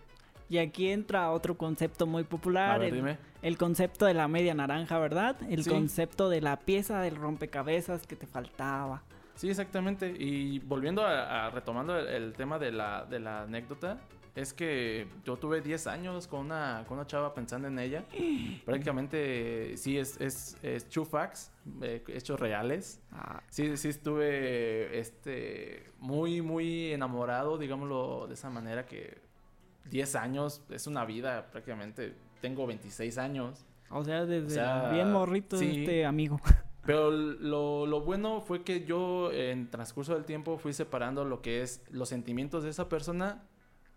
Y 0.53 0.59
aquí 0.59 0.89
entra 0.91 1.31
otro 1.31 1.57
concepto 1.57 2.05
muy 2.05 2.23
popular, 2.25 2.77
ver, 2.79 2.89
el, 2.89 2.93
dime. 2.95 3.17
el 3.41 3.57
concepto 3.57 4.05
de 4.05 4.13
la 4.13 4.27
media 4.27 4.53
naranja, 4.53 4.99
¿verdad? 4.99 5.35
El 5.49 5.63
Sí. 5.63 5.69
concepto 5.71 6.29
de 6.29 6.41
la 6.41 6.57
pieza 6.59 7.01
del 7.01 7.15
rompecabezas 7.15 8.05
que 8.05 8.15
te 8.15 8.27
faltaba. 8.27 9.01
Sí, 9.33 9.49
exactamente. 9.49 10.13
Y 10.15 10.59
volviendo 10.59 11.01
a, 11.03 11.47
a- 11.47 11.49
retomando 11.49 11.97
el, 11.97 12.05
el 12.07 12.33
tema 12.33 12.59
de 12.59 12.71
la, 12.71 13.03
de 13.03 13.19
la 13.19 13.41
anécdota, 13.41 13.97
es 14.35 14.53
que 14.53 15.07
yo 15.25 15.37
tuve 15.37 15.59
10 15.61 15.87
años 15.87 16.27
con 16.27 16.41
una, 16.41 16.83
con 16.87 16.99
una 16.99 17.07
chava 17.07 17.33
pensando 17.33 17.67
en 17.67 17.79
ella. 17.79 18.03
Prácticamente, 18.63 19.75
sí, 19.77 19.97
es, 19.97 20.21
es, 20.21 20.55
es 20.61 20.87
true 20.87 21.05
facts, 21.05 21.51
eh, 21.81 22.03
hechos 22.09 22.39
reales. 22.39 23.01
Ah, 23.11 23.41
Sí, 23.49 23.75
sí 23.77 23.89
estuve 23.89 24.99
este, 24.99 25.85
muy, 25.99 26.43
muy 26.43 26.91
enamorado, 26.93 27.57
digámoslo 27.57 28.27
de 28.27 28.35
esa 28.35 28.51
manera, 28.51 28.85
que 28.85 29.17
10 29.89 30.15
años 30.15 30.61
es 30.69 30.87
una 30.87 31.05
vida 31.05 31.49
prácticamente. 31.51 32.15
Tengo 32.41 32.65
26 32.67 33.17
años. 33.17 33.65
o 33.89 34.03
sea, 34.03 34.25
desde 34.25 34.47
O 34.47 34.49
sea, 34.49 34.89
bien 34.91 35.11
morrito 35.11 35.57
sí. 35.57 35.79
este 35.79 36.05
amigo. 36.05 36.39
Pero 36.85 37.11
lo, 37.11 37.85
lo 37.85 38.01
bueno 38.01 38.41
fue 38.41 38.63
que 38.63 38.83
yo 38.83 39.31
en 39.31 39.69
transcurso 39.69 40.15
del 40.15 40.25
tiempo 40.25 40.57
fui 40.57 40.73
separando 40.73 41.23
lo 41.23 41.41
que 41.41 41.61
es 41.61 41.81
los 41.89 42.09
sentimientos 42.09 42.63
de 42.63 42.71
esa 42.71 42.89
persona 42.89 43.43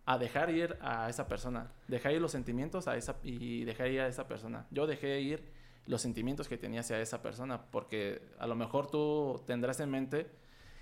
a 0.05 0.19
dejar 0.19 0.51
ir 0.51 0.79
a 0.81 1.09
esa 1.11 1.27
persona. 1.27 1.73
Dejar 1.89 2.13
ir 2.13 2.21
los 2.21 2.31
sentimientos 2.31 2.87
a 2.87 2.97
esa 2.97 3.17
y 3.25 3.65
dejar 3.65 3.89
ir 3.89 4.01
a 4.01 4.07
esa 4.07 4.29
persona. 4.29 4.67
Yo 4.71 4.87
dejé 4.87 5.21
ir 5.21 5.51
los 5.87 6.01
sentimientos 6.01 6.49
que 6.49 6.57
tenía 6.57 6.81
hacia 6.81 7.01
esa 7.01 7.23
persona 7.23 7.63
porque 7.71 8.23
a 8.39 8.47
lo 8.47 8.55
mejor 8.55 8.89
tú 8.89 9.43
tendrás 9.47 9.81
en 9.81 9.91
mente 9.91 10.31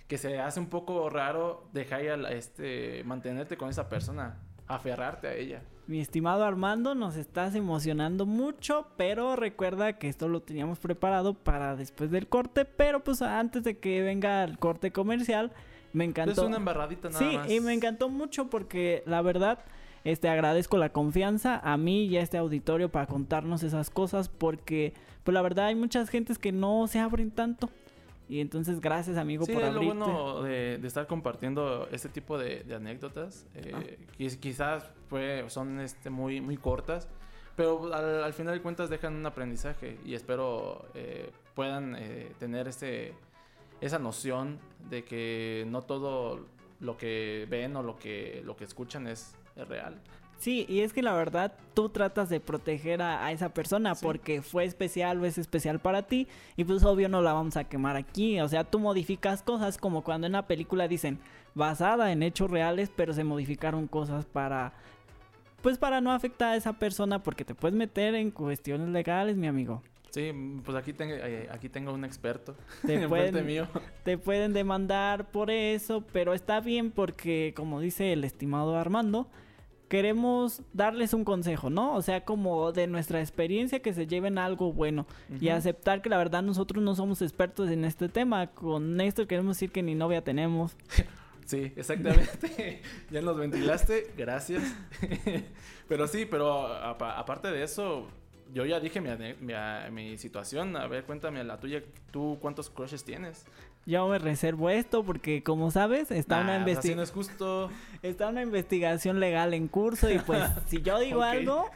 que 0.08 0.18
se 0.18 0.38
hace 0.38 0.60
un 0.60 0.68
poco 0.68 1.08
raro 1.08 1.68
dejar 1.72 2.04
ir 2.04 2.10
a 2.10 2.32
este 2.32 3.02
mantenerte 3.04 3.56
con 3.56 3.70
esa 3.70 3.88
persona, 3.88 4.42
aferrarte 4.66 5.28
a 5.28 5.34
ella. 5.34 5.62
Mi 5.86 6.00
estimado 6.00 6.44
Armando, 6.44 6.94
nos 6.94 7.16
estás 7.16 7.54
emocionando 7.54 8.24
mucho, 8.24 8.86
pero 8.96 9.36
recuerda 9.36 9.98
que 9.98 10.08
esto 10.08 10.28
lo 10.28 10.40
teníamos 10.40 10.78
preparado 10.78 11.34
para 11.34 11.76
después 11.76 12.10
del 12.10 12.26
corte, 12.26 12.64
pero 12.64 13.04
pues 13.04 13.20
antes 13.20 13.64
de 13.64 13.76
que 13.76 14.00
venga 14.00 14.42
el 14.44 14.58
corte 14.58 14.92
comercial, 14.92 15.52
me 15.92 16.04
encantó. 16.04 16.32
Es 16.32 16.38
una 16.38 16.56
embarradita 16.56 17.10
nada 17.10 17.18
sí, 17.18 17.36
más. 17.36 17.50
y 17.50 17.60
me 17.60 17.74
encantó 17.74 18.08
mucho 18.08 18.48
porque 18.48 19.02
la 19.04 19.20
verdad, 19.20 19.58
este 20.04 20.30
agradezco 20.30 20.78
la 20.78 20.88
confianza 20.88 21.60
a 21.62 21.76
mí 21.76 22.06
y 22.06 22.16
a 22.16 22.22
este 22.22 22.38
auditorio 22.38 22.90
para 22.90 23.06
contarnos 23.06 23.62
esas 23.62 23.90
cosas 23.90 24.30
porque 24.30 24.94
pues 25.22 25.34
la 25.34 25.42
verdad 25.42 25.66
hay 25.66 25.74
muchas 25.74 26.08
gentes 26.08 26.38
que 26.38 26.50
no 26.50 26.86
se 26.86 26.98
abren 26.98 27.30
tanto. 27.30 27.68
Y 28.34 28.40
entonces 28.40 28.80
gracias 28.80 29.16
amigo 29.16 29.44
Sí, 29.44 29.52
por 29.52 29.62
es 29.62 29.72
lo 29.72 29.76
abrirte. 29.80 29.96
bueno 29.96 30.42
de, 30.42 30.78
de 30.78 30.88
estar 30.88 31.06
compartiendo 31.06 31.86
este 31.92 32.08
tipo 32.08 32.36
de, 32.36 32.64
de 32.64 32.74
anécdotas. 32.74 33.46
Ah. 33.54 33.58
Eh, 33.84 33.98
quiz- 34.18 34.40
quizás 34.40 34.90
fue, 35.08 35.44
son 35.48 35.78
este, 35.78 36.10
muy, 36.10 36.40
muy 36.40 36.56
cortas, 36.56 37.08
pero 37.54 37.94
al, 37.94 38.24
al 38.24 38.32
final 38.32 38.54
de 38.54 38.60
cuentas 38.60 38.90
dejan 38.90 39.14
un 39.14 39.24
aprendizaje 39.24 39.98
y 40.04 40.14
espero 40.14 40.84
eh, 40.94 41.30
puedan 41.54 41.94
eh, 41.96 42.32
tener 42.40 42.66
este, 42.66 43.14
esa 43.80 44.00
noción 44.00 44.58
de 44.90 45.04
que 45.04 45.64
no 45.68 45.82
todo 45.82 46.40
lo 46.80 46.96
que 46.96 47.46
ven 47.48 47.76
o 47.76 47.84
lo 47.84 47.94
que, 47.94 48.42
lo 48.44 48.56
que 48.56 48.64
escuchan 48.64 49.06
es, 49.06 49.36
es 49.54 49.68
real. 49.68 49.94
Sí, 50.44 50.66
y 50.68 50.80
es 50.80 50.92
que 50.92 51.00
la 51.00 51.14
verdad 51.14 51.52
tú 51.72 51.88
tratas 51.88 52.28
de 52.28 52.38
proteger 52.38 53.00
a, 53.00 53.24
a 53.24 53.32
esa 53.32 53.48
persona 53.54 53.94
Sí. 53.94 54.04
porque 54.04 54.42
fue 54.42 54.64
especial 54.64 55.18
o 55.22 55.24
es 55.24 55.38
especial 55.38 55.78
para 55.80 56.02
ti 56.02 56.28
y 56.58 56.64
pues 56.64 56.84
obvio 56.84 57.08
no 57.08 57.22
la 57.22 57.32
vamos 57.32 57.56
a 57.56 57.64
quemar 57.64 57.96
aquí. 57.96 58.38
O 58.40 58.48
sea, 58.48 58.62
tú 58.64 58.78
modificas 58.78 59.42
cosas 59.42 59.78
como 59.78 60.04
cuando 60.04 60.26
en 60.26 60.32
una 60.32 60.46
película 60.46 60.86
dicen 60.86 61.18
basada 61.54 62.12
en 62.12 62.22
hechos 62.22 62.50
reales 62.50 62.90
pero 62.94 63.14
se 63.14 63.24
modificaron 63.24 63.86
cosas 63.88 64.26
para... 64.26 64.74
Pues 65.62 65.78
para 65.78 66.02
no 66.02 66.12
afectar 66.12 66.50
a 66.52 66.56
esa 66.56 66.74
persona 66.74 67.22
porque 67.22 67.46
te 67.46 67.54
puedes 67.54 67.74
meter 67.74 68.14
en 68.14 68.30
cuestiones 68.30 68.88
legales, 68.90 69.36
mi 69.36 69.46
amigo. 69.46 69.82
Sí, 70.10 70.30
pues 70.62 70.76
aquí, 70.76 70.92
tengo 70.92 71.14
eh, 71.14 71.48
aquí 71.50 71.70
tengo 71.70 71.92
un 71.94 72.04
experto 72.04 72.54
Te 72.86 72.94
enfrente 73.02 73.08
pueden, 73.32 73.46
mío. 73.46 73.66
te 74.04 74.18
pueden 74.18 74.52
demandar 74.52 75.30
por 75.30 75.50
eso, 75.50 76.04
pero 76.12 76.34
está 76.34 76.60
bien 76.60 76.90
porque, 76.90 77.54
como 77.56 77.80
dice 77.80 78.12
el 78.12 78.24
estimado 78.24 78.76
Armando, 78.78 79.26
queremos 79.88 80.62
darles 80.72 81.12
un 81.14 81.24
consejo, 81.24 81.70
¿no? 81.70 81.94
O 81.94 82.02
sea, 82.02 82.24
como 82.24 82.72
de 82.72 82.86
nuestra 82.86 83.20
experiencia 83.20 83.80
que 83.80 83.92
se 83.92 84.06
lleven 84.06 84.38
algo 84.38 84.72
bueno 84.72 85.06
y 85.40 85.48
aceptar 85.48 86.02
que 86.02 86.08
la 86.08 86.16
verdad 86.18 86.42
nosotros 86.42 86.82
no 86.82 86.94
somos 86.94 87.22
expertos 87.22 87.70
en 87.70 87.84
este 87.84 88.08
tema. 88.08 88.48
Con 88.48 89.00
esto 89.00 89.26
queremos 89.26 89.56
decir 89.56 89.70
que 89.70 89.82
ni 89.82 89.94
novia 89.94 90.22
tenemos. 90.22 90.76
Sí, 91.46 91.74
exactamente. 91.76 92.80
ya 93.10 93.20
nos 93.20 93.36
ventilaste, 93.36 94.14
gracias. 94.16 94.62
pero 95.88 96.08
sí, 96.08 96.24
pero 96.24 96.66
apa- 96.68 97.18
aparte 97.18 97.48
de 97.50 97.62
eso, 97.62 98.08
yo 98.54 98.64
ya 98.64 98.80
dije 98.80 99.02
mi 99.92 100.16
situación. 100.16 100.74
A 100.74 100.86
ver, 100.86 101.04
cuéntame 101.04 101.44
la 101.44 101.58
tuya. 101.60 101.82
¿Tú 102.10 102.38
cuántos 102.40 102.70
crushes 102.70 103.04
tienes? 103.04 103.44
Yo 103.86 104.08
me 104.08 104.18
reservo 104.18 104.70
esto 104.70 105.02
porque, 105.04 105.42
como 105.42 105.70
sabes, 105.70 106.10
está, 106.10 106.40
una, 106.40 106.58
Nah, 106.58 106.64
pues 106.64 106.78
así 106.78 106.88
investi- 106.90 106.96
no 106.96 107.02
es 107.02 107.10
justo. 107.10 107.70
está 108.02 108.28
una 108.28 108.42
investigación 108.42 109.20
legal 109.20 109.52
en 109.54 109.68
curso 109.68 110.10
y 110.10 110.18
pues 110.18 110.42
si 110.66 110.80
yo 110.82 110.98
digo 111.00 111.18
Ok. 111.18 111.24
algo, 111.24 111.70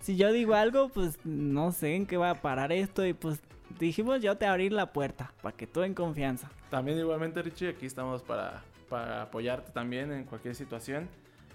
si 0.00 0.16
yo 0.16 0.30
digo 0.32 0.54
algo, 0.54 0.88
pues 0.88 1.18
no 1.24 1.72
sé 1.72 1.96
en 1.96 2.06
qué 2.06 2.16
va 2.16 2.30
a 2.30 2.34
parar 2.42 2.70
esto 2.72 3.04
y 3.04 3.12
pues 3.12 3.40
dijimos 3.80 4.22
yo 4.22 4.36
te 4.36 4.46
abrir 4.46 4.72
la 4.72 4.92
puerta 4.92 5.32
para 5.42 5.56
que 5.56 5.66
tú 5.66 5.82
en 5.82 5.94
confianza. 5.94 6.48
También 6.70 6.98
igualmente, 6.98 7.42
Richie, 7.42 7.68
aquí 7.70 7.86
estamos 7.86 8.22
para, 8.22 8.62
para 8.88 9.22
apoyarte 9.22 9.72
también 9.72 10.12
en 10.12 10.24
cualquier 10.24 10.54
situación. 10.54 11.08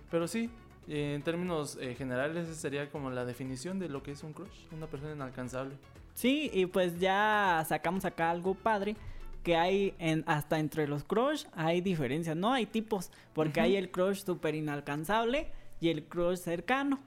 Pero 0.09 0.27
sí, 0.27 0.49
eh, 0.89 1.13
en 1.15 1.21
términos 1.21 1.77
eh, 1.79 1.95
generales, 1.95 2.49
esa 2.49 2.59
sería 2.59 2.89
como 2.89 3.09
la 3.09 3.23
definición 3.23 3.79
de 3.79 3.87
lo 3.87 4.03
que 4.03 4.11
es 4.11 4.23
un 4.23 4.33
crush. 4.33 4.65
Una 4.75 4.87
persona 4.87 5.13
inalcanzable. 5.13 5.75
Sí, 6.13 6.51
y 6.53 6.65
pues 6.65 6.99
ya 6.99 7.63
sacamos 7.69 8.03
acá 8.03 8.29
algo 8.31 8.53
padre 8.53 8.97
que 9.43 9.55
hay 9.55 9.93
en, 9.99 10.23
hasta 10.27 10.59
entre 10.59 10.87
los 10.87 11.03
crush 11.03 11.45
hay 11.53 11.81
diferencias, 11.81 12.35
¿no? 12.35 12.53
Hay 12.53 12.65
tipos, 12.65 13.11
porque 13.33 13.59
Ujú. 13.59 13.65
hay 13.65 13.75
el 13.75 13.91
crush 13.91 14.23
súper 14.23 14.55
inalcanzable 14.55 15.47
y 15.79 15.89
el 15.89 16.03
crush 16.05 16.37
cercano. 16.37 16.99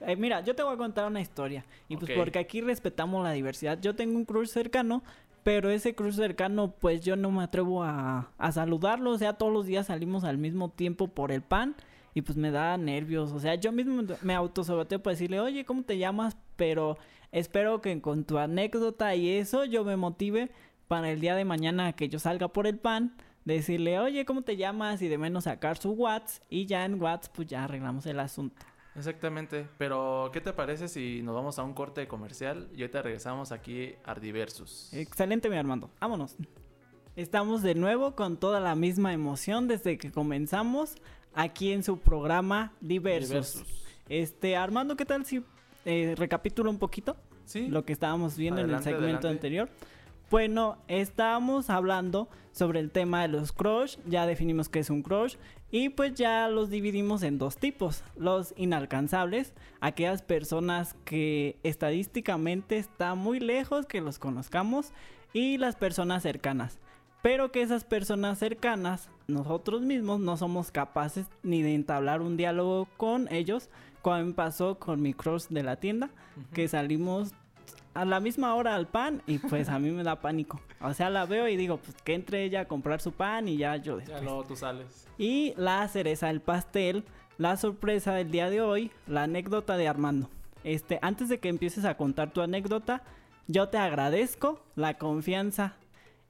Eh, 0.00 0.16
mira, 0.16 0.40
yo 0.42 0.54
te 0.54 0.62
voy 0.62 0.74
a 0.74 0.78
contar 0.78 1.06
una 1.06 1.20
historia. 1.20 1.64
Y 1.88 1.96
pues 1.96 2.10
Ok. 2.12 2.16
porque 2.16 2.38
aquí 2.38 2.60
respetamos 2.60 3.22
la 3.22 3.32
diversidad. 3.32 3.78
Yo 3.80 3.94
tengo 3.94 4.16
un 4.16 4.24
crush 4.24 4.48
cercano, 4.48 5.02
pero 5.42 5.68
ese 5.70 5.94
crush 5.94 6.14
cercano, 6.14 6.70
pues 6.72 7.02
yo 7.02 7.16
no 7.16 7.30
me 7.30 7.42
atrevo 7.42 7.82
a, 7.82 8.30
a 8.38 8.52
saludarlo. 8.52 9.10
O 9.10 9.18
sea, 9.18 9.34
todos 9.34 9.52
los 9.52 9.66
días 9.66 9.88
salimos 9.88 10.24
al 10.24 10.38
mismo 10.38 10.70
tiempo 10.70 11.08
por 11.08 11.32
el 11.32 11.42
pan. 11.42 11.74
Y 12.14 12.22
pues 12.22 12.36
me 12.36 12.50
da 12.50 12.76
nervios. 12.76 13.30
O 13.32 13.40
sea, 13.40 13.54
yo 13.56 13.72
mismo 13.72 14.02
me 14.22 14.34
autosaboteo 14.34 15.02
para 15.02 15.12
decirle, 15.12 15.38
oye, 15.38 15.64
¿cómo 15.64 15.82
te 15.82 15.98
llamas? 15.98 16.36
Pero 16.56 16.96
espero 17.30 17.80
que 17.80 18.00
con 18.00 18.24
tu 18.24 18.38
anécdota 18.38 19.14
y 19.14 19.28
eso 19.28 19.64
yo 19.64 19.84
me 19.84 19.96
motive 19.96 20.50
para 20.90 21.08
el 21.12 21.20
día 21.20 21.36
de 21.36 21.44
mañana 21.44 21.92
que 21.92 22.08
yo 22.08 22.18
salga 22.18 22.48
por 22.48 22.66
el 22.66 22.76
pan. 22.76 23.14
Decirle, 23.44 24.00
oye, 24.00 24.24
¿cómo 24.24 24.42
te 24.42 24.56
llamas? 24.56 25.00
Y 25.02 25.06
de 25.06 25.18
menos 25.18 25.44
sacar 25.44 25.78
su 25.78 25.92
WhatsApp. 25.92 26.42
Y 26.50 26.66
ya 26.66 26.84
en 26.84 27.00
WhatsApp, 27.00 27.32
pues 27.36 27.46
ya 27.46 27.62
arreglamos 27.62 28.04
el 28.06 28.18
asunto. 28.18 28.60
Exactamente. 28.96 29.68
Pero, 29.78 30.30
¿qué 30.32 30.40
te 30.40 30.52
parece 30.52 30.88
si 30.88 31.22
nos 31.22 31.36
vamos 31.36 31.60
a 31.60 31.62
un 31.62 31.74
corte 31.74 32.08
comercial 32.08 32.68
y 32.74 32.80
ahorita 32.82 33.02
regresamos 33.02 33.52
aquí 33.52 33.94
a 34.04 34.10
Ardiversus? 34.10 34.92
Excelente, 34.92 35.48
mi 35.48 35.56
Armando. 35.56 35.90
Vámonos. 36.00 36.34
Estamos 37.14 37.62
de 37.62 37.76
nuevo 37.76 38.16
con 38.16 38.36
toda 38.36 38.58
la 38.58 38.74
misma 38.74 39.12
emoción 39.12 39.68
desde 39.68 39.96
que 39.96 40.10
comenzamos 40.10 40.96
aquí 41.34 41.70
en 41.72 41.84
su 41.84 42.00
programa 42.00 42.72
Diversos. 42.80 43.28
Diversus. 43.54 43.86
Este, 44.08 44.56
Armando, 44.56 44.96
¿qué 44.96 45.04
tal 45.04 45.24
si 45.24 45.44
eh, 45.84 46.14
recapitulo 46.18 46.68
un 46.68 46.78
poquito 46.80 47.16
Sí. 47.44 47.68
lo 47.68 47.84
que 47.84 47.92
estábamos 47.92 48.36
viendo 48.36 48.60
Adelante, 48.60 48.88
en 48.90 48.94
el 48.96 49.00
segmento 49.00 49.28
adelante. 49.28 49.28
anterior? 49.28 49.68
Bueno, 50.30 50.78
estábamos 50.86 51.70
hablando 51.70 52.28
sobre 52.52 52.78
el 52.78 52.92
tema 52.92 53.22
de 53.22 53.26
los 53.26 53.50
crush, 53.50 53.96
ya 54.06 54.26
definimos 54.26 54.68
qué 54.68 54.78
es 54.78 54.88
un 54.88 55.02
crush 55.02 55.34
y 55.72 55.88
pues 55.88 56.14
ya 56.14 56.46
los 56.46 56.70
dividimos 56.70 57.24
en 57.24 57.36
dos 57.36 57.56
tipos, 57.56 58.04
los 58.16 58.54
inalcanzables, 58.56 59.54
aquellas 59.80 60.22
personas 60.22 60.94
que 61.04 61.58
estadísticamente 61.64 62.76
está 62.78 63.16
muy 63.16 63.40
lejos 63.40 63.86
que 63.86 64.00
los 64.00 64.20
conozcamos 64.20 64.92
y 65.32 65.58
las 65.58 65.74
personas 65.74 66.22
cercanas. 66.22 66.78
Pero 67.22 67.50
que 67.50 67.62
esas 67.62 67.82
personas 67.82 68.38
cercanas, 68.38 69.10
nosotros 69.26 69.82
mismos 69.82 70.20
no 70.20 70.36
somos 70.36 70.70
capaces 70.70 71.26
ni 71.42 71.60
de 71.60 71.74
entablar 71.74 72.22
un 72.22 72.36
diálogo 72.36 72.86
con 72.96 73.26
ellos, 73.32 73.68
Cuando 74.00 74.28
me 74.28 74.32
pasó 74.32 74.78
con 74.78 75.02
mi 75.02 75.12
crush 75.12 75.48
de 75.48 75.64
la 75.64 75.76
tienda, 75.76 76.08
que 76.54 76.68
salimos 76.68 77.34
a 77.94 78.04
la 78.04 78.20
misma 78.20 78.54
hora 78.54 78.74
al 78.74 78.86
pan 78.86 79.22
y 79.26 79.38
pues 79.38 79.68
a 79.68 79.78
mí 79.78 79.90
me 79.90 80.02
da 80.02 80.20
pánico. 80.20 80.60
O 80.80 80.94
sea, 80.94 81.10
la 81.10 81.26
veo 81.26 81.48
y 81.48 81.56
digo, 81.56 81.78
pues 81.78 81.96
que 82.02 82.14
entre 82.14 82.44
ella 82.44 82.60
a 82.60 82.64
comprar 82.66 83.00
su 83.00 83.12
pan 83.12 83.48
y 83.48 83.56
ya 83.56 83.76
yo 83.76 84.00
Ya 84.00 84.20
luego 84.20 84.44
tú 84.44 84.56
sales. 84.56 85.06
Y 85.18 85.54
la 85.56 85.86
cereza 85.88 86.28
del 86.28 86.40
pastel, 86.40 87.04
la 87.38 87.56
sorpresa 87.56 88.14
del 88.14 88.30
día 88.30 88.48
de 88.48 88.60
hoy, 88.60 88.90
la 89.06 89.24
anécdota 89.24 89.76
de 89.76 89.88
Armando. 89.88 90.28
Este, 90.64 90.98
antes 91.02 91.28
de 91.28 91.38
que 91.38 91.48
empieces 91.48 91.84
a 91.84 91.96
contar 91.96 92.30
tu 92.30 92.40
anécdota, 92.40 93.02
yo 93.46 93.68
te 93.68 93.78
agradezco 93.78 94.62
la 94.76 94.94
confianza. 94.94 95.74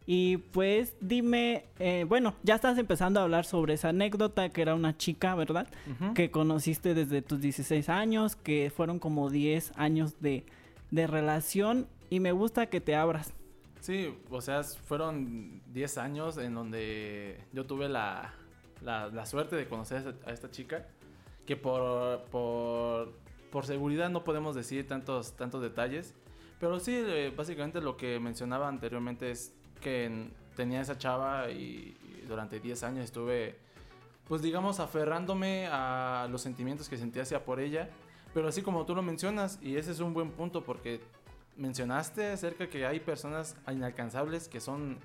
Y 0.06 0.38
pues 0.38 0.96
dime, 1.00 1.66
eh, 1.78 2.04
bueno, 2.08 2.34
ya 2.42 2.56
estás 2.56 2.78
empezando 2.78 3.20
a 3.20 3.24
hablar 3.24 3.44
sobre 3.44 3.74
esa 3.74 3.90
anécdota 3.90 4.48
que 4.48 4.62
era 4.62 4.74
una 4.74 4.96
chica, 4.96 5.34
¿verdad? 5.34 5.68
Que 6.14 6.30
conociste 6.30 6.94
desde 6.94 7.22
tus 7.22 7.40
16 7.40 7.88
años, 7.88 8.34
que 8.34 8.72
fueron 8.74 8.98
como 8.98 9.30
10 9.30 9.72
años 9.76 10.20
de, 10.20 10.44
de 10.90 11.06
relación 11.06 11.88
y 12.08 12.20
me 12.20 12.32
gusta 12.32 12.66
que 12.66 12.80
te 12.80 12.94
abras. 12.96 13.32
Sí, 13.80 14.14
o 14.30 14.40
sea, 14.40 14.62
fueron 14.62 15.62
10 15.72 15.98
años 15.98 16.36
en 16.36 16.54
donde 16.54 17.40
yo 17.52 17.64
tuve 17.66 17.88
la, 17.88 18.34
la, 18.82 19.08
la 19.08 19.24
suerte 19.26 19.56
de 19.56 19.66
conocer 19.68 20.14
a 20.26 20.32
esta, 20.32 20.50
chica, 20.50 20.86
que 21.46 21.56
por, 21.56 22.24
por, 22.26 23.12
por 23.50 23.64
seguridad 23.64 24.10
no 24.10 24.22
podemos 24.22 24.54
decir 24.54 24.86
tantos, 24.86 25.34
tantos 25.36 25.62
detalles, 25.62 26.14
pero 26.58 26.78
sí, 26.78 26.92
eh, 26.94 27.32
básicamente 27.34 27.80
lo 27.80 27.96
que 27.96 28.20
mencionaba 28.20 28.68
anteriormente 28.68 29.30
es 29.30 29.54
que 29.80 30.04
en- 30.04 30.34
tenía 30.56 30.82
esa 30.82 30.98
chava 30.98 31.50
y, 31.50 31.96
y 32.22 32.26
durante 32.28 32.60
10 32.60 32.82
años 32.82 33.04
estuve, 33.06 33.56
pues 34.28 34.42
digamos, 34.42 34.78
aferrándome 34.78 35.68
a 35.72 36.28
los 36.30 36.42
sentimientos 36.42 36.90
que 36.90 36.98
sentía 36.98 37.22
hacia 37.22 37.46
por 37.46 37.60
ella, 37.60 37.88
pero 38.32 38.48
así 38.48 38.62
como 38.62 38.84
tú 38.86 38.94
lo 38.94 39.02
mencionas, 39.02 39.58
y 39.62 39.76
ese 39.76 39.92
es 39.92 40.00
un 40.00 40.14
buen 40.14 40.30
punto 40.30 40.62
porque 40.62 41.00
mencionaste 41.56 42.32
acerca 42.32 42.68
que 42.68 42.86
hay 42.86 43.00
personas 43.00 43.56
inalcanzables 43.70 44.48
que 44.48 44.60
son 44.60 44.98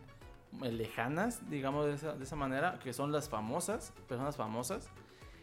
eh, 0.63 0.71
lejanas, 0.71 1.49
digamos 1.49 1.85
de 1.85 1.93
esa, 1.93 2.13
de 2.13 2.23
esa 2.23 2.35
manera, 2.35 2.79
que 2.83 2.93
son 2.93 3.11
las 3.11 3.29
famosas, 3.29 3.93
personas 4.07 4.37
famosas. 4.37 4.89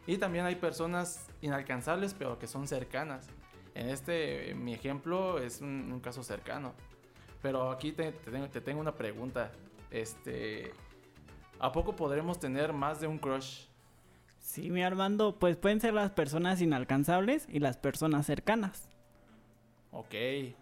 Y 0.06 0.18
también 0.18 0.46
hay 0.46 0.56
personas 0.56 1.28
inalcanzables, 1.42 2.14
pero 2.14 2.38
que 2.38 2.46
son 2.46 2.66
cercanas. 2.66 3.28
En 3.74 3.88
este, 3.88 4.54
mi 4.54 4.74
ejemplo 4.74 5.38
es 5.38 5.60
un, 5.60 5.90
un 5.92 6.00
caso 6.00 6.22
cercano. 6.22 6.74
Pero 7.40 7.70
aquí 7.70 7.92
te, 7.92 8.12
te 8.12 8.30
tengo, 8.30 8.48
te 8.48 8.60
tengo 8.60 8.80
una 8.80 8.94
pregunta. 8.94 9.52
Este, 9.90 10.72
¿A 11.58 11.70
poco 11.70 11.94
podremos 11.94 12.38
tener 12.40 12.72
más 12.72 13.00
de 13.00 13.06
un 13.06 13.18
crush? 13.18 13.66
Sí, 14.42 14.70
mi 14.70 14.82
Armando, 14.82 15.38
pues 15.38 15.56
pueden 15.56 15.80
ser 15.80 15.94
las 15.94 16.11
personas 16.11 16.61
inalcanzables 16.61 17.46
y 17.49 17.61
las 17.61 17.78
personas 17.78 18.26
cercanas. 18.26 18.88
Ok. 19.92 20.14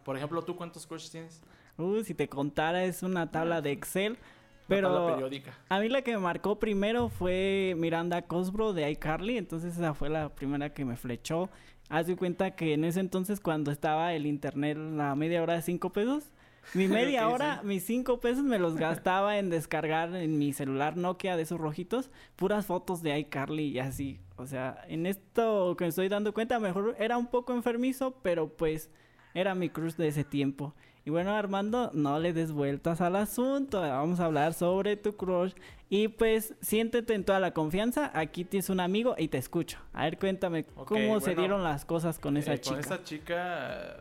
Por 0.04 0.16
ejemplo, 0.16 0.42
¿tú 0.42 0.54
cuántos 0.54 0.87
crushes 0.87 1.10
tienes? 1.10 1.42
Uh, 1.78 2.02
si 2.04 2.14
te 2.14 2.28
contara 2.28 2.84
es 2.84 3.02
una 3.02 3.30
tabla 3.30 3.62
de 3.62 3.72
Excel. 3.72 4.12
Una 4.12 4.82
tabla 4.82 5.00
Pero 5.00 5.06
periódica. 5.14 5.58
a 5.68 5.80
mí 5.80 5.88
la 5.88 6.02
que 6.02 6.12
me 6.12 6.18
marcó 6.18 6.58
primero 6.60 7.08
fue 7.08 7.75
Miranda 7.76 8.22
Cosbro 8.22 8.72
de 8.72 8.88
iCarly, 8.90 9.38
entonces 9.38 9.76
esa 9.76 9.94
fue 9.94 10.10
la 10.10 10.28
primera 10.28 10.72
que 10.72 10.84
me 10.84 10.96
flechó. 10.96 11.50
Haz 11.88 12.06
de 12.06 12.14
cuenta 12.16 12.54
que 12.54 12.75
en 12.75 12.84
ese 12.84 13.00
entonces 13.00 13.40
cuando 13.40 13.72
estaba 13.72 14.12
el 14.14 14.26
internet 14.26 14.76
la 14.78 15.16
media 15.16 15.42
hora 15.42 15.54
de 15.54 15.62
5 15.62 15.90
pesos, 15.90 16.30
mi 16.75 16.88
media 16.88 17.29
hora, 17.29 17.61
mis 17.64 17.85
5 17.85 18.21
pesos 18.21 18.45
me 18.45 18.59
los 18.59 18.76
gastaba 18.76 19.38
en 19.38 19.50
descargar 19.50 20.14
en 20.14 20.38
mi 20.38 20.52
celular 20.52 20.97
Nokia 20.97 21.37
de 21.37 21.43
esos 21.43 21.59
rojitos 21.61 22.11
puras 22.37 22.66
fotos 22.66 23.03
de 23.03 23.18
iCarly 23.18 23.64
y 23.68 23.79
así. 23.79 24.20
O 24.37 24.46
sea, 24.46 24.83
en 24.88 25.07
esto 25.07 25.75
que 25.77 25.85
me 25.85 25.88
estoy 25.88 26.09
dando 26.09 26.33
cuenta, 26.33 26.59
mejor 26.59 26.96
era 26.99 27.18
un 27.18 27.27
poco 27.27 27.53
enfermizo, 27.53 28.14
pero 28.23 28.49
pues 28.49 28.90
era 29.35 29.55
mi 29.55 29.68
crush 29.68 29.94
de 29.94 30.09
ese 30.09 30.25
tiempo. 30.25 30.75
Y 31.05 31.11
bueno, 31.11 31.35
Armando, 31.35 31.90
no 31.94 32.18
le 32.18 32.35
des 32.35 32.53
vueltas 32.53 33.01
al 33.01 33.16
asunto. 33.16 33.81
Vamos 33.81 34.20
a 34.20 34.27
hablar 34.27 34.53
sobre 34.53 34.96
tu 34.99 35.16
crush. 35.16 35.55
Y 35.88 36.09
pues, 36.09 36.55
siéntete 36.61 37.14
en 37.14 37.25
toda 37.25 37.40
la 37.40 37.53
confianza. 37.55 38.11
Aquí 38.14 38.44
tienes 38.44 38.68
un 38.68 38.81
amigo 38.81 39.14
y 39.16 39.29
te 39.29 39.38
escucho. 39.38 39.79
A 39.94 40.05
ver, 40.05 40.18
cuéntame 40.18 40.64
cómo 40.64 41.20
se 41.20 41.35
dieron 41.35 41.62
las 41.64 41.87
cosas 41.87 42.18
con 42.18 42.37
esa 42.37 42.53
Eh, 42.53 42.61
chica. 42.61 42.77
Con 42.77 42.85
esa 42.85 43.03
chica, 43.03 43.96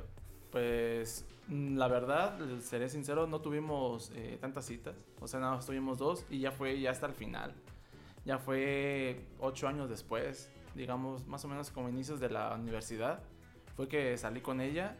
pues 0.51 1.25
la 1.49 1.87
verdad, 1.87 2.37
seré 2.59 2.89
sincero, 2.89 3.25
no 3.25 3.41
tuvimos 3.41 4.11
eh, 4.15 4.37
tantas 4.39 4.65
citas. 4.65 4.95
O 5.19 5.27
sea, 5.27 5.39
nada 5.39 5.55
más 5.55 5.65
tuvimos 5.65 5.97
dos 5.97 6.25
y 6.29 6.39
ya 6.39 6.51
fue 6.51 6.79
ya 6.79 6.91
hasta 6.91 7.07
el 7.07 7.13
final. 7.13 7.53
Ya 8.25 8.37
fue 8.37 9.25
ocho 9.39 9.67
años 9.67 9.89
después, 9.89 10.51
digamos, 10.75 11.25
más 11.25 11.43
o 11.45 11.47
menos 11.47 11.71
como 11.71 11.89
inicios 11.89 12.19
de 12.19 12.29
la 12.29 12.53
universidad. 12.53 13.23
Fue 13.75 13.87
que 13.87 14.17
salí 14.17 14.41
con 14.41 14.61
ella 14.61 14.97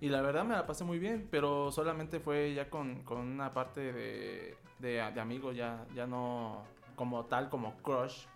y 0.00 0.10
la 0.10 0.20
verdad 0.20 0.44
me 0.44 0.54
la 0.54 0.66
pasé 0.66 0.84
muy 0.84 0.98
bien, 0.98 1.26
pero 1.30 1.72
solamente 1.72 2.20
fue 2.20 2.52
ya 2.52 2.68
con, 2.68 3.02
con 3.02 3.18
una 3.18 3.52
parte 3.52 3.92
de, 3.92 4.56
de, 4.78 4.88
de 4.88 5.20
amigo, 5.20 5.52
ya, 5.52 5.86
ya 5.94 6.06
no 6.06 6.64
como 6.94 7.24
tal, 7.24 7.48
como 7.48 7.74
crush. 7.78 8.26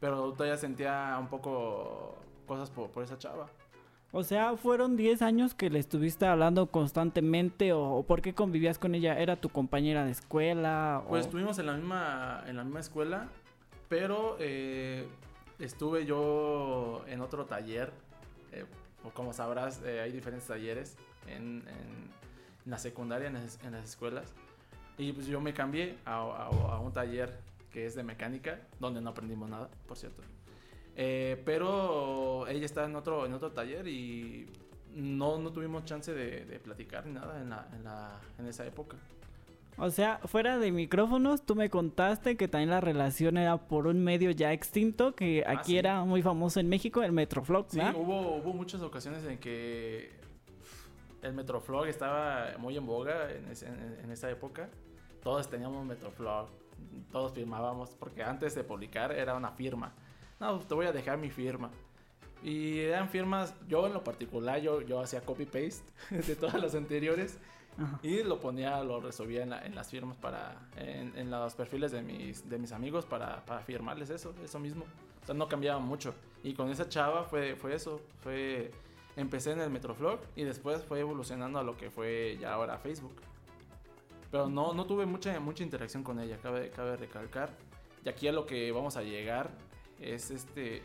Pero 0.00 0.32
todavía 0.32 0.56
sentía 0.56 1.16
un 1.20 1.28
poco 1.28 2.16
cosas 2.46 2.70
por, 2.70 2.90
por 2.90 3.02
esa 3.02 3.18
chava. 3.18 3.48
O 4.16 4.22
sea, 4.22 4.56
¿fueron 4.56 4.96
10 4.96 5.22
años 5.22 5.54
que 5.54 5.70
le 5.70 5.80
estuviste 5.80 6.24
hablando 6.24 6.66
constantemente 6.70 7.72
o, 7.72 7.82
o 7.96 8.02
por 8.04 8.22
qué 8.22 8.32
convivías 8.32 8.78
con 8.78 8.94
ella? 8.94 9.18
¿Era 9.18 9.34
tu 9.34 9.48
compañera 9.48 10.04
de 10.04 10.12
escuela? 10.12 11.02
o- 11.04 11.08
Pues 11.08 11.24
estuvimos 11.26 11.58
en 11.58 11.66
la 11.66 11.72
misma, 11.74 12.44
en 12.46 12.56
la 12.56 12.62
misma 12.62 12.78
escuela, 12.78 13.28
pero 13.88 14.36
eh, 14.38 15.08
estuve 15.58 16.06
yo 16.06 17.02
en 17.08 17.20
otro 17.22 17.46
taller. 17.46 17.92
eh, 18.52 18.64
como 19.14 19.32
sabrás, 19.32 19.82
eh, 19.84 20.00
hay 20.00 20.12
diferentes 20.12 20.46
talleres 20.48 20.96
en, 21.26 21.64
la 22.64 22.78
secundaria, 22.78 23.26
en 23.26 23.34
las, 23.34 23.62
en 23.64 23.72
las 23.72 23.84
escuelas. 23.84 24.32
Y 24.96 25.12
pues 25.12 25.26
yo 25.26 25.40
me 25.40 25.52
cambié 25.52 25.98
a 26.06 26.78
un 26.80 26.92
taller 26.92 27.36
que 27.72 27.84
es 27.84 27.96
de 27.96 28.04
mecánica, 28.04 28.60
donde 28.78 29.00
no 29.00 29.10
aprendimos 29.10 29.50
nada, 29.50 29.68
por 29.88 29.96
cierto. 29.98 30.22
Eh, 30.96 31.42
pero 31.44 32.46
ella 32.46 32.64
estaba 32.64 32.86
en 32.86 32.94
otro, 32.96 33.26
en 33.26 33.32
otro 33.32 33.50
taller 33.50 33.86
y 33.88 34.46
no, 34.94 35.38
no 35.38 35.52
tuvimos 35.52 35.84
chance 35.84 36.12
de, 36.12 36.44
de 36.44 36.60
platicar 36.60 37.04
ni 37.06 37.12
nada 37.14 37.40
en, 37.40 37.50
la, 37.50 37.68
en, 37.74 37.84
la, 37.84 38.20
en 38.38 38.46
esa 38.46 38.64
época. 38.66 38.96
O 39.76 39.90
sea, 39.90 40.20
fuera 40.26 40.56
de 40.58 40.70
micrófonos, 40.70 41.44
tú 41.44 41.56
me 41.56 41.68
contaste 41.68 42.36
que 42.36 42.46
también 42.46 42.70
la 42.70 42.80
relación 42.80 43.36
era 43.36 43.56
por 43.56 43.88
un 43.88 44.04
medio 44.04 44.30
ya 44.30 44.52
extinto, 44.52 45.16
que 45.16 45.42
Ah, 45.44 45.54
aquí 45.58 45.72
sí. 45.72 45.78
era 45.78 46.04
muy 46.04 46.22
famoso 46.22 46.60
en 46.60 46.68
México, 46.68 47.02
el 47.02 47.10
Metroflog, 47.10 47.66
Sí, 47.70 47.80
hubo, 47.96 48.36
hubo 48.36 48.52
muchas 48.52 48.82
ocasiones 48.82 49.24
en 49.24 49.38
que 49.38 50.12
el 51.22 51.32
Metroflog 51.32 51.86
estaba 51.88 52.52
muy 52.58 52.76
en 52.76 52.86
boga 52.86 53.32
en, 53.32 53.48
ese- 53.48 53.66
en- 53.66 53.98
en 54.04 54.10
esa 54.12 54.30
época. 54.30 54.68
Todos 55.24 55.50
teníamos 55.50 55.84
Metroflog, 55.84 56.50
todos 57.10 57.32
firmábamos, 57.32 57.96
porque 57.98 58.22
antes 58.22 58.54
de 58.54 58.62
publicar 58.62 59.10
era 59.10 59.34
una 59.34 59.50
firma. 59.50 59.92
No, 60.40 60.58
te 60.60 60.74
voy 60.74 60.86
a 60.86 60.92
dejar 60.92 61.18
mi 61.18 61.30
firma. 61.30 61.70
Y 62.42 62.80
eran 62.80 63.08
firmas, 63.08 63.54
yo 63.68 63.86
en 63.86 63.94
lo 63.94 64.04
particular, 64.04 64.60
yo, 64.60 64.82
yo 64.82 65.00
hacía 65.00 65.20
copy-paste 65.22 65.82
de 66.10 66.36
todas 66.36 66.60
las 66.60 66.74
anteriores 66.74 67.38
Ajá. 67.78 67.98
y 68.02 68.22
lo 68.22 68.38
ponía, 68.38 68.82
lo 68.84 69.00
resolvía 69.00 69.42
en, 69.42 69.50
la- 69.50 69.64
en 69.64 69.74
las 69.74 69.88
firmas 69.90 70.16
para, 70.18 70.68
en, 70.76 71.16
en 71.16 71.30
los 71.30 71.54
perfiles 71.54 71.90
de 71.92 72.02
mis, 72.02 72.48
de 72.48 72.58
mis 72.58 72.72
amigos 72.72 73.06
para, 73.06 73.44
para 73.46 73.60
firmarles 73.60 74.10
eso, 74.10 74.34
eso 74.44 74.58
mismo. 74.58 74.84
O 75.22 75.26
sea, 75.26 75.34
no 75.34 75.48
cambiaba 75.48 75.80
mucho. 75.80 76.14
Y 76.42 76.52
con 76.52 76.68
esa 76.70 76.86
chava 76.88 77.24
fue, 77.24 77.56
fue 77.56 77.74
eso, 77.74 78.02
fue, 78.20 78.70
empecé 79.16 79.52
en 79.52 79.60
el 79.60 79.70
Metroflog 79.70 80.20
y 80.36 80.42
después 80.44 80.82
fue 80.84 81.00
evolucionando 81.00 81.58
a 81.58 81.62
lo 81.62 81.78
que 81.78 81.90
fue 81.90 82.36
ya 82.38 82.52
ahora 82.52 82.76
Facebook. 82.76 83.22
Pero 84.30 84.48
no, 84.50 84.74
no 84.74 84.84
tuve 84.84 85.06
mucha, 85.06 85.38
mucha 85.40 85.62
interacción 85.62 86.02
con 86.02 86.20
ella, 86.20 86.36
cabe, 86.42 86.68
cabe 86.70 86.96
recalcar. 86.98 87.50
Y 88.04 88.08
aquí 88.10 88.28
a 88.28 88.32
lo 88.32 88.44
que 88.44 88.70
vamos 88.70 88.98
a 88.98 89.02
llegar 89.02 89.50
es 90.00 90.30
este, 90.30 90.82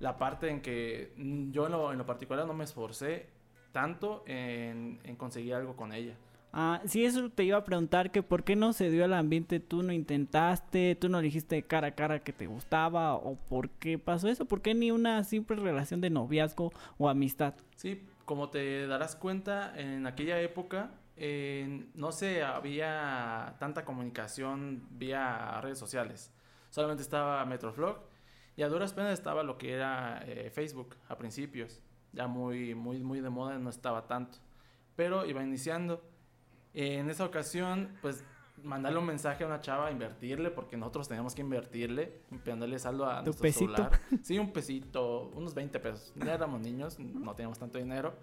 la 0.00 0.18
parte 0.18 0.48
en 0.48 0.60
que 0.60 1.12
yo 1.50 1.66
en 1.66 1.72
lo, 1.72 1.92
en 1.92 1.98
lo 1.98 2.06
particular 2.06 2.46
no 2.46 2.54
me 2.54 2.64
esforcé 2.64 3.28
tanto 3.72 4.22
en, 4.26 5.00
en 5.04 5.16
conseguir 5.16 5.54
algo 5.54 5.76
con 5.76 5.92
ella. 5.92 6.16
Ah, 6.54 6.82
sí, 6.84 7.04
eso 7.04 7.30
te 7.30 7.44
iba 7.44 7.56
a 7.56 7.64
preguntar 7.64 8.10
que 8.10 8.22
por 8.22 8.44
qué 8.44 8.56
no 8.56 8.74
se 8.74 8.90
dio 8.90 9.06
el 9.06 9.14
ambiente, 9.14 9.58
tú 9.58 9.82
no 9.82 9.90
intentaste, 9.90 10.96
tú 10.96 11.08
no 11.08 11.20
dijiste 11.20 11.62
cara 11.62 11.88
a 11.88 11.94
cara 11.94 12.18
que 12.18 12.34
te 12.34 12.46
gustaba 12.46 13.14
o 13.14 13.36
por 13.36 13.70
qué 13.70 13.98
pasó 13.98 14.28
eso, 14.28 14.44
por 14.44 14.60
qué 14.60 14.74
ni 14.74 14.90
una 14.90 15.24
simple 15.24 15.56
relación 15.56 16.02
de 16.02 16.10
noviazgo 16.10 16.70
o 16.98 17.08
amistad. 17.08 17.54
Sí, 17.76 18.06
como 18.26 18.50
te 18.50 18.86
darás 18.86 19.16
cuenta, 19.16 19.72
en 19.80 20.06
aquella 20.06 20.40
época 20.42 20.90
eh, 21.16 21.86
no 21.94 22.12
se 22.12 22.42
había 22.42 23.56
tanta 23.58 23.86
comunicación 23.86 24.86
vía 24.90 25.58
redes 25.62 25.78
sociales. 25.78 26.34
Solamente 26.68 27.02
estaba 27.02 27.42
Metroflog 27.46 28.11
y 28.56 28.62
a 28.62 28.68
duras 28.68 28.92
penas 28.92 29.12
estaba 29.12 29.42
lo 29.42 29.58
que 29.58 29.72
era 29.72 30.22
eh, 30.26 30.50
Facebook 30.50 30.96
a 31.08 31.16
principios. 31.16 31.80
Ya 32.12 32.26
muy, 32.26 32.74
muy, 32.74 32.98
muy 32.98 33.20
de 33.20 33.30
moda 33.30 33.58
no 33.58 33.70
estaba 33.70 34.06
tanto. 34.06 34.38
Pero 34.96 35.24
iba 35.24 35.42
iniciando. 35.42 36.02
En 36.74 37.10
esa 37.10 37.24
ocasión, 37.24 37.96
pues 38.02 38.24
mandarle 38.62 38.98
un 38.98 39.06
mensaje 39.06 39.44
a 39.44 39.46
una 39.46 39.60
chava, 39.60 39.90
invertirle, 39.90 40.50
porque 40.50 40.76
nosotros 40.76 41.08
teníamos 41.08 41.34
que 41.34 41.40
invertirle, 41.42 42.20
mandarle 42.46 42.78
saldo 42.78 43.06
a 43.06 43.20
¿Tu 43.20 43.26
nuestro 43.26 43.42
pesito? 43.42 43.76
celular. 43.76 44.00
Sí, 44.22 44.38
un 44.38 44.52
pesito, 44.52 45.30
unos 45.34 45.54
20 45.54 45.80
pesos. 45.80 46.12
Ya 46.16 46.34
éramos 46.34 46.60
niños, 46.60 46.98
no 46.98 47.34
teníamos 47.34 47.58
tanto 47.58 47.78
dinero. 47.78 48.14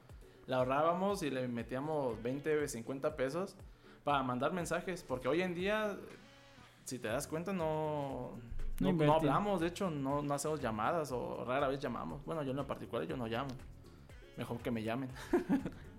La 0.46 0.58
ahorrábamos 0.58 1.22
y 1.24 1.30
le 1.30 1.48
metíamos 1.48 2.22
20, 2.24 2.68
50 2.68 3.16
pesos 3.16 3.56
para 4.04 4.24
mandar 4.24 4.54
mensajes, 4.54 5.04
porque 5.04 5.28
hoy 5.28 5.42
en 5.42 5.54
día, 5.54 5.98
si 6.86 6.98
te 6.98 7.08
das 7.08 7.28
cuenta, 7.28 7.54
no, 7.54 8.40
No 8.80 8.88
no, 8.88 8.88
no 8.88 8.90
invertimos. 8.90 9.24
hablamos, 9.24 9.62
de 9.62 9.68
hecho, 9.68 9.90
no, 9.90 10.22
no 10.22 10.34
hacemos 10.34 10.62
llamadas 10.62 11.12
o 11.12 11.44
rara 11.46 11.68
vez 11.68 11.80
llamamos. 11.80 12.24
Bueno, 12.26 12.44
yo 12.44 12.52
en 12.52 12.58
lo 12.58 12.68
particular, 12.68 13.06
yo 13.08 13.18
no 13.18 13.28
llamo. 13.28 13.50
Mejor 14.38 14.58
que 14.60 14.72
me 14.72 14.84
llamen. 14.84 15.10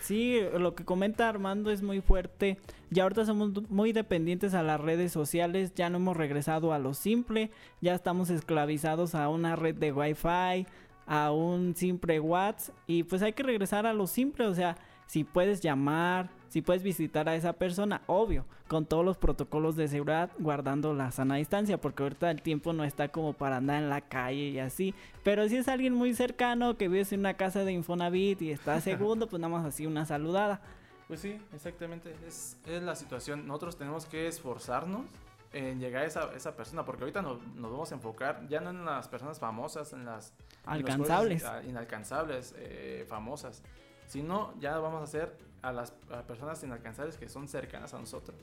Sí, 0.00 0.38
lo 0.58 0.74
que 0.74 0.84
comenta 0.84 1.30
Armando 1.30 1.70
es 1.70 1.80
muy 1.80 2.02
fuerte. 2.02 2.58
Ya 2.90 3.04
ahorita 3.04 3.24
somos 3.24 3.70
muy 3.70 3.92
dependientes 3.92 4.52
a 4.52 4.62
las 4.62 4.78
redes 4.78 5.12
sociales, 5.12 5.72
ya 5.74 5.88
no 5.88 5.96
hemos 5.96 6.14
regresado 6.14 6.74
a 6.74 6.78
lo 6.78 6.92
simple, 6.92 7.50
ya 7.80 7.94
estamos 7.94 8.28
esclavizados 8.28 9.14
a 9.14 9.30
una 9.30 9.56
red 9.56 9.76
de 9.76 9.92
Wi-Fi, 9.92 10.66
a 11.06 11.32
un 11.32 11.74
simple 11.74 12.20
WhatsApp 12.20 12.76
y 12.86 13.04
pues 13.04 13.22
hay 13.22 13.32
que 13.32 13.42
regresar 13.42 13.86
a 13.86 13.94
lo 13.94 14.06
simple, 14.06 14.46
o 14.46 14.54
sea, 14.54 14.76
si 15.06 15.24
puedes 15.24 15.62
llamar, 15.62 16.28
si 16.54 16.62
puedes 16.62 16.84
visitar 16.84 17.28
a 17.28 17.34
esa 17.34 17.54
persona, 17.54 18.02
obvio, 18.06 18.44
con 18.68 18.86
todos 18.86 19.04
los 19.04 19.16
protocolos 19.16 19.74
de 19.74 19.88
seguridad, 19.88 20.30
guardando 20.38 20.94
la 20.94 21.10
sana 21.10 21.34
distancia, 21.34 21.80
porque 21.80 22.04
ahorita 22.04 22.30
el 22.30 22.42
tiempo 22.42 22.72
no 22.72 22.84
está 22.84 23.08
como 23.08 23.32
para 23.32 23.56
andar 23.56 23.82
en 23.82 23.90
la 23.90 24.02
calle 24.02 24.50
y 24.50 24.60
así. 24.60 24.94
Pero 25.24 25.48
si 25.48 25.56
es 25.56 25.66
alguien 25.66 25.94
muy 25.94 26.14
cercano 26.14 26.76
que 26.76 26.86
vives 26.86 27.12
en 27.12 27.18
una 27.18 27.34
casa 27.34 27.64
de 27.64 27.72
Infonavit 27.72 28.40
y 28.40 28.52
está 28.52 28.80
segundo, 28.80 29.26
pues 29.26 29.40
nada 29.40 29.52
más 29.52 29.66
así 29.66 29.84
una 29.84 30.06
saludada. 30.06 30.60
Pues 31.08 31.18
sí, 31.18 31.42
exactamente. 31.52 32.14
Es, 32.24 32.56
es 32.66 32.80
la 32.84 32.94
situación. 32.94 33.48
Nosotros 33.48 33.76
tenemos 33.76 34.06
que 34.06 34.28
esforzarnos 34.28 35.06
en 35.52 35.80
llegar 35.80 36.04
a 36.04 36.06
esa, 36.06 36.32
esa 36.36 36.54
persona, 36.54 36.84
porque 36.84 37.02
ahorita 37.02 37.20
nos, 37.20 37.44
nos 37.56 37.72
vamos 37.72 37.90
a 37.90 37.96
enfocar 37.96 38.46
ya 38.46 38.60
no 38.60 38.70
en 38.70 38.84
las 38.84 39.08
personas 39.08 39.40
famosas, 39.40 39.92
en 39.92 40.04
las 40.04 40.32
en 40.68 40.82
los 40.82 40.90
Alcanzables. 40.92 41.44
inalcanzables, 41.66 42.54
eh, 42.58 43.04
famosas, 43.08 43.64
sino 44.06 44.54
ya 44.60 44.78
vamos 44.78 45.00
a 45.00 45.04
hacer 45.04 45.36
a 45.64 45.72
las 45.72 45.94
a 46.10 46.22
personas 46.22 46.62
inalcanzables 46.62 47.16
que 47.16 47.28
son 47.28 47.48
cercanas 47.48 47.94
a 47.94 47.98
nosotros. 47.98 48.36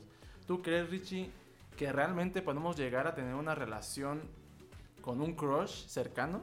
¿Tú 0.46 0.60
crees, 0.60 0.90
Richie, 0.90 1.30
que 1.76 1.92
realmente 1.92 2.42
podemos 2.42 2.76
llegar 2.76 3.06
a 3.06 3.14
tener 3.14 3.34
una 3.34 3.54
relación 3.54 4.22
con 5.00 5.20
un 5.20 5.34
crush 5.34 5.86
cercano? 5.86 6.42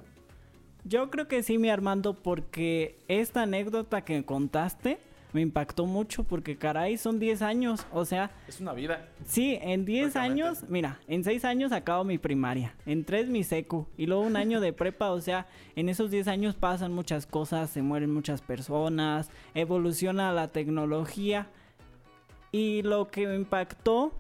Yo 0.86 1.10
creo 1.10 1.28
que 1.28 1.44
sí, 1.44 1.58
mi 1.58 1.70
Armando, 1.70 2.14
porque 2.14 2.98
esta 3.10 3.44
anécdota 3.44 4.06
que 4.06 4.24
contaste 4.24 5.00
me 5.34 5.42
impactó 5.42 5.86
mucho 5.86 6.24
porque 6.24 6.58
caray, 6.58 6.98
son 6.98 7.20
10 7.20 7.42
años, 7.44 7.86
o 7.94 8.04
sea, 8.06 8.32
Es 8.48 8.60
una 8.60 8.74
vida. 8.74 9.08
sí, 9.26 9.58
en 9.62 9.86
10 9.86 10.12
Prácticamente. 10.14 10.44
años, 10.44 10.64
mira, 10.70 11.00
en 11.08 11.24
6 11.24 11.46
años 11.46 11.72
acabo 11.72 12.04
mi 12.04 12.18
primaria, 12.18 12.74
en 12.86 13.06
3 13.06 13.30
mi 13.30 13.44
secu 13.44 13.86
y 13.98 14.08
luego 14.08 14.22
un 14.24 14.36
año 14.36 14.60
de 14.60 14.74
prepa, 14.74 15.12
o 15.12 15.22
sea, 15.22 15.48
en 15.76 15.88
esos 15.90 16.10
10 16.12 16.28
años 16.28 16.56
pasan 16.56 16.94
muchas 16.94 17.26
cosas, 17.28 17.70
se 17.70 17.82
mueren 17.82 18.12
muchas 18.14 18.42
personas, 18.42 19.30
evoluciona 19.54 20.32
la 20.34 20.48
tecnología 20.48 21.48
y 22.52 22.82
lo 22.82 23.10
que 23.10 23.28
me 23.28 23.36
impactó 23.36 24.12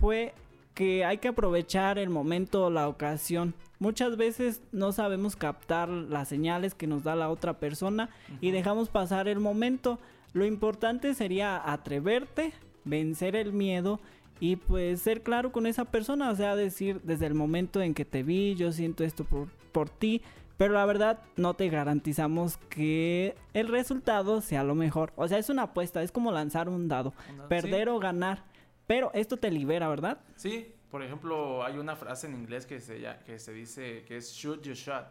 fue 0.00 0.34
que 0.74 1.06
hay 1.06 1.16
que 1.18 1.28
aprovechar 1.28 1.98
el 1.98 2.10
momento, 2.10 2.68
la 2.68 2.86
ocasión. 2.88 3.54
Muchas 3.78 4.18
veces 4.18 4.60
no 4.72 4.92
sabemos 4.92 5.34
captar 5.36 5.88
las 5.88 6.28
señales 6.28 6.74
que 6.74 6.86
nos 6.86 7.02
da 7.02 7.16
la 7.16 7.30
otra 7.30 7.54
persona 7.58 8.10
y 8.42 8.50
dejamos 8.50 8.90
pasar 8.90 9.26
el 9.28 9.40
momento. 9.40 9.98
Lo 10.36 10.44
importante 10.44 11.14
sería 11.14 11.72
atreverte, 11.72 12.52
vencer 12.84 13.36
el 13.36 13.54
miedo 13.54 14.00
y 14.38 14.56
pues 14.56 15.00
ser 15.00 15.22
claro 15.22 15.50
con 15.50 15.66
esa 15.66 15.86
persona, 15.86 16.28
o 16.28 16.34
sea, 16.34 16.54
decir 16.54 17.00
desde 17.04 17.24
el 17.24 17.32
momento 17.32 17.80
en 17.80 17.94
que 17.94 18.04
te 18.04 18.22
vi, 18.22 18.54
yo 18.54 18.70
siento 18.70 19.02
esto 19.02 19.24
por, 19.24 19.48
por 19.72 19.88
ti, 19.88 20.20
pero 20.58 20.74
la 20.74 20.84
verdad 20.84 21.20
no 21.36 21.54
te 21.54 21.70
garantizamos 21.70 22.58
que 22.68 23.34
el 23.54 23.68
resultado 23.68 24.42
sea 24.42 24.62
lo 24.62 24.74
mejor. 24.74 25.14
O 25.16 25.26
sea, 25.26 25.38
es 25.38 25.48
una 25.48 25.62
apuesta, 25.62 26.02
es 26.02 26.12
como 26.12 26.30
lanzar 26.30 26.68
un 26.68 26.86
dado, 26.86 27.14
perder 27.48 27.88
o 27.88 27.98
ganar. 27.98 28.44
Pero 28.86 29.10
esto 29.14 29.38
te 29.38 29.50
libera, 29.50 29.88
¿verdad? 29.88 30.18
Sí, 30.34 30.70
por 30.90 31.02
ejemplo, 31.02 31.64
hay 31.64 31.78
una 31.78 31.96
frase 31.96 32.26
en 32.26 32.34
inglés 32.34 32.66
que 32.66 32.82
se, 32.82 33.02
que 33.24 33.38
se 33.38 33.54
dice 33.54 34.04
que 34.06 34.18
es 34.18 34.32
shoot 34.34 34.62
your 34.62 34.76
shot, 34.76 35.06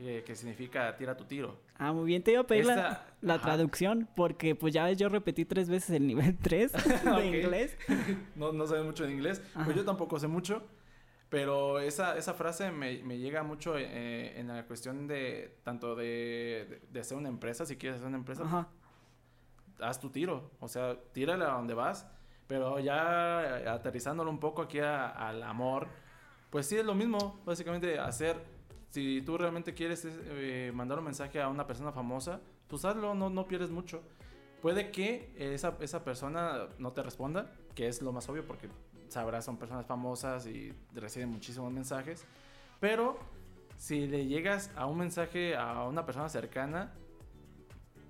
eh, 0.00 0.22
que 0.26 0.34
significa 0.36 0.96
tira 0.96 1.16
tu 1.16 1.24
tiro. 1.24 1.58
Ah, 1.76 1.92
muy 1.92 2.06
bien, 2.06 2.22
te 2.22 2.32
iba 2.32 2.40
a 2.42 2.46
pedir 2.46 2.66
la, 2.66 2.74
Esta- 2.74 3.06
la 3.20 3.34
ajá. 3.34 3.42
traducción 3.44 4.08
porque 4.14 4.54
pues 4.54 4.72
ya 4.74 4.84
ves, 4.84 4.96
yo 4.98 5.08
repetí 5.08 5.44
tres 5.44 5.68
veces 5.68 5.90
el 5.90 6.06
nivel 6.06 6.36
3 6.42 6.72
de 7.04 7.26
inglés. 7.26 7.76
No, 8.36 8.52
no 8.52 8.66
sé 8.66 8.80
mucho 8.82 9.04
de 9.06 9.12
inglés, 9.12 9.42
Ajá. 9.54 9.64
pues 9.64 9.76
yo 9.76 9.84
tampoco 9.84 10.18
sé 10.18 10.28
mucho, 10.28 10.62
pero 11.28 11.78
esa, 11.80 12.16
esa 12.16 12.34
frase 12.34 12.70
me, 12.70 13.02
me 13.02 13.18
llega 13.18 13.42
mucho 13.42 13.76
eh, 13.76 14.38
en 14.38 14.48
la 14.48 14.64
cuestión 14.66 15.06
de 15.06 15.58
tanto 15.64 15.94
de, 15.96 16.80
de, 16.90 17.00
hacer 17.00 17.16
una 17.18 17.28
empresa, 17.28 17.66
si 17.66 17.76
quieres 17.76 17.96
hacer 17.98 18.08
una 18.08 18.18
empresa, 18.18 18.44
Ajá. 18.44 18.68
haz 19.80 20.00
tu 20.00 20.10
tiro, 20.10 20.50
o 20.60 20.68
sea, 20.68 20.96
tírale 21.12 21.44
a 21.44 21.48
donde 21.48 21.74
vas, 21.74 22.06
pero 22.46 22.78
ya 22.78 23.60
eh, 23.60 23.68
aterrizándolo 23.68 24.30
un 24.30 24.40
poco 24.40 24.62
aquí 24.62 24.78
a- 24.80 25.08
al 25.08 25.42
amor, 25.42 25.86
pues 26.50 26.66
sí 26.66 26.76
es 26.76 26.84
lo 26.84 26.94
mismo, 26.94 27.40
básicamente 27.44 27.98
hacer, 27.98 28.36
si 28.90 29.22
tú 29.22 29.36
realmente 29.36 29.74
quieres 29.74 30.06
eh, 30.06 30.72
mandar 30.74 30.98
un 30.98 31.04
mensaje 31.04 31.40
a 31.40 31.48
una 31.48 31.66
persona 31.66 31.92
famosa, 31.92 32.40
pues 32.68 32.84
hazlo, 32.84 33.14
no, 33.14 33.30
no 33.30 33.46
pierdes 33.46 33.70
mucho. 33.70 34.02
Puede 34.62 34.90
que 34.90 35.32
esa, 35.38 35.76
esa 35.80 36.04
persona 36.04 36.68
no 36.78 36.92
te 36.92 37.02
responda, 37.02 37.52
que 37.74 37.86
es 37.86 38.02
lo 38.02 38.12
más 38.12 38.28
obvio 38.28 38.46
porque 38.46 38.68
sabrás, 39.08 39.44
son 39.44 39.56
personas 39.56 39.86
famosas 39.86 40.46
y 40.46 40.74
reciben 40.94 41.30
muchísimos 41.30 41.72
mensajes, 41.72 42.24
pero 42.80 43.18
si 43.76 44.06
le 44.06 44.26
llegas 44.26 44.70
a 44.76 44.86
un 44.86 44.98
mensaje 44.98 45.56
a 45.56 45.84
una 45.84 46.04
persona 46.04 46.28
cercana, 46.28 46.92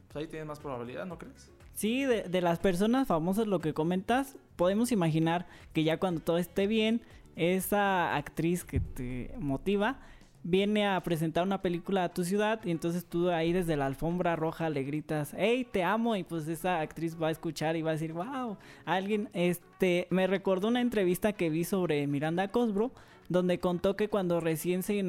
pues 0.07 0.17
ahí 0.17 0.27
tienes 0.27 0.49
más 0.49 0.59
probabilidad, 0.59 1.05
¿no 1.05 1.19
crees? 1.19 1.53
Sí, 1.75 2.05
de, 2.05 2.23
de 2.23 2.41
las 2.41 2.59
personas 2.59 3.07
famosas 3.07 3.47
lo 3.47 3.61
que 3.61 3.75
comentas, 3.75 4.37
podemos 4.57 4.91
imaginar 4.91 5.47
que 5.73 5.85
ya 5.85 5.99
cuando 5.99 6.23
todo 6.23 6.39
esté 6.39 6.67
bien, 6.67 7.03
esa 7.37 8.17
actriz 8.17 8.65
que 8.65 8.81
te 8.81 9.33
motiva 9.39 10.01
viene 10.49 10.87
a 10.87 10.99
presentar 11.03 11.45
una 11.45 11.61
película 11.61 12.05
a 12.05 12.09
tu 12.09 12.25
ciudad 12.25 12.61
y 12.65 12.71
entonces 12.71 13.05
tú 13.05 13.29
ahí 13.29 13.53
desde 13.53 13.77
la 13.77 13.85
alfombra 13.85 14.35
roja 14.35 14.71
le 14.71 14.83
gritas, 14.83 15.35
hey, 15.37 15.67
te 15.71 15.85
amo 15.85 16.17
y 16.17 16.25
pues 16.25 16.49
esa 16.49 16.81
actriz 16.81 17.21
va 17.21 17.29
a 17.29 17.31
escuchar 17.31 17.77
y 17.77 17.83
va 17.83 17.91
a 17.91 17.93
decir, 17.93 18.15
wow, 18.15 18.57
alguien, 18.87 19.29
este, 19.35 20.07
me 20.09 20.27
recordó 20.27 20.69
una 20.69 20.81
entrevista 20.81 21.35
que 21.35 21.51
vi 21.51 21.65
sobre 21.65 22.07
Miranda 22.07 22.49
Cosbro 22.49 22.93
donde 23.29 23.61
contó 23.61 23.95
que 23.95 24.09
cuando 24.09 24.41
recién 24.41 24.83
se, 24.83 25.05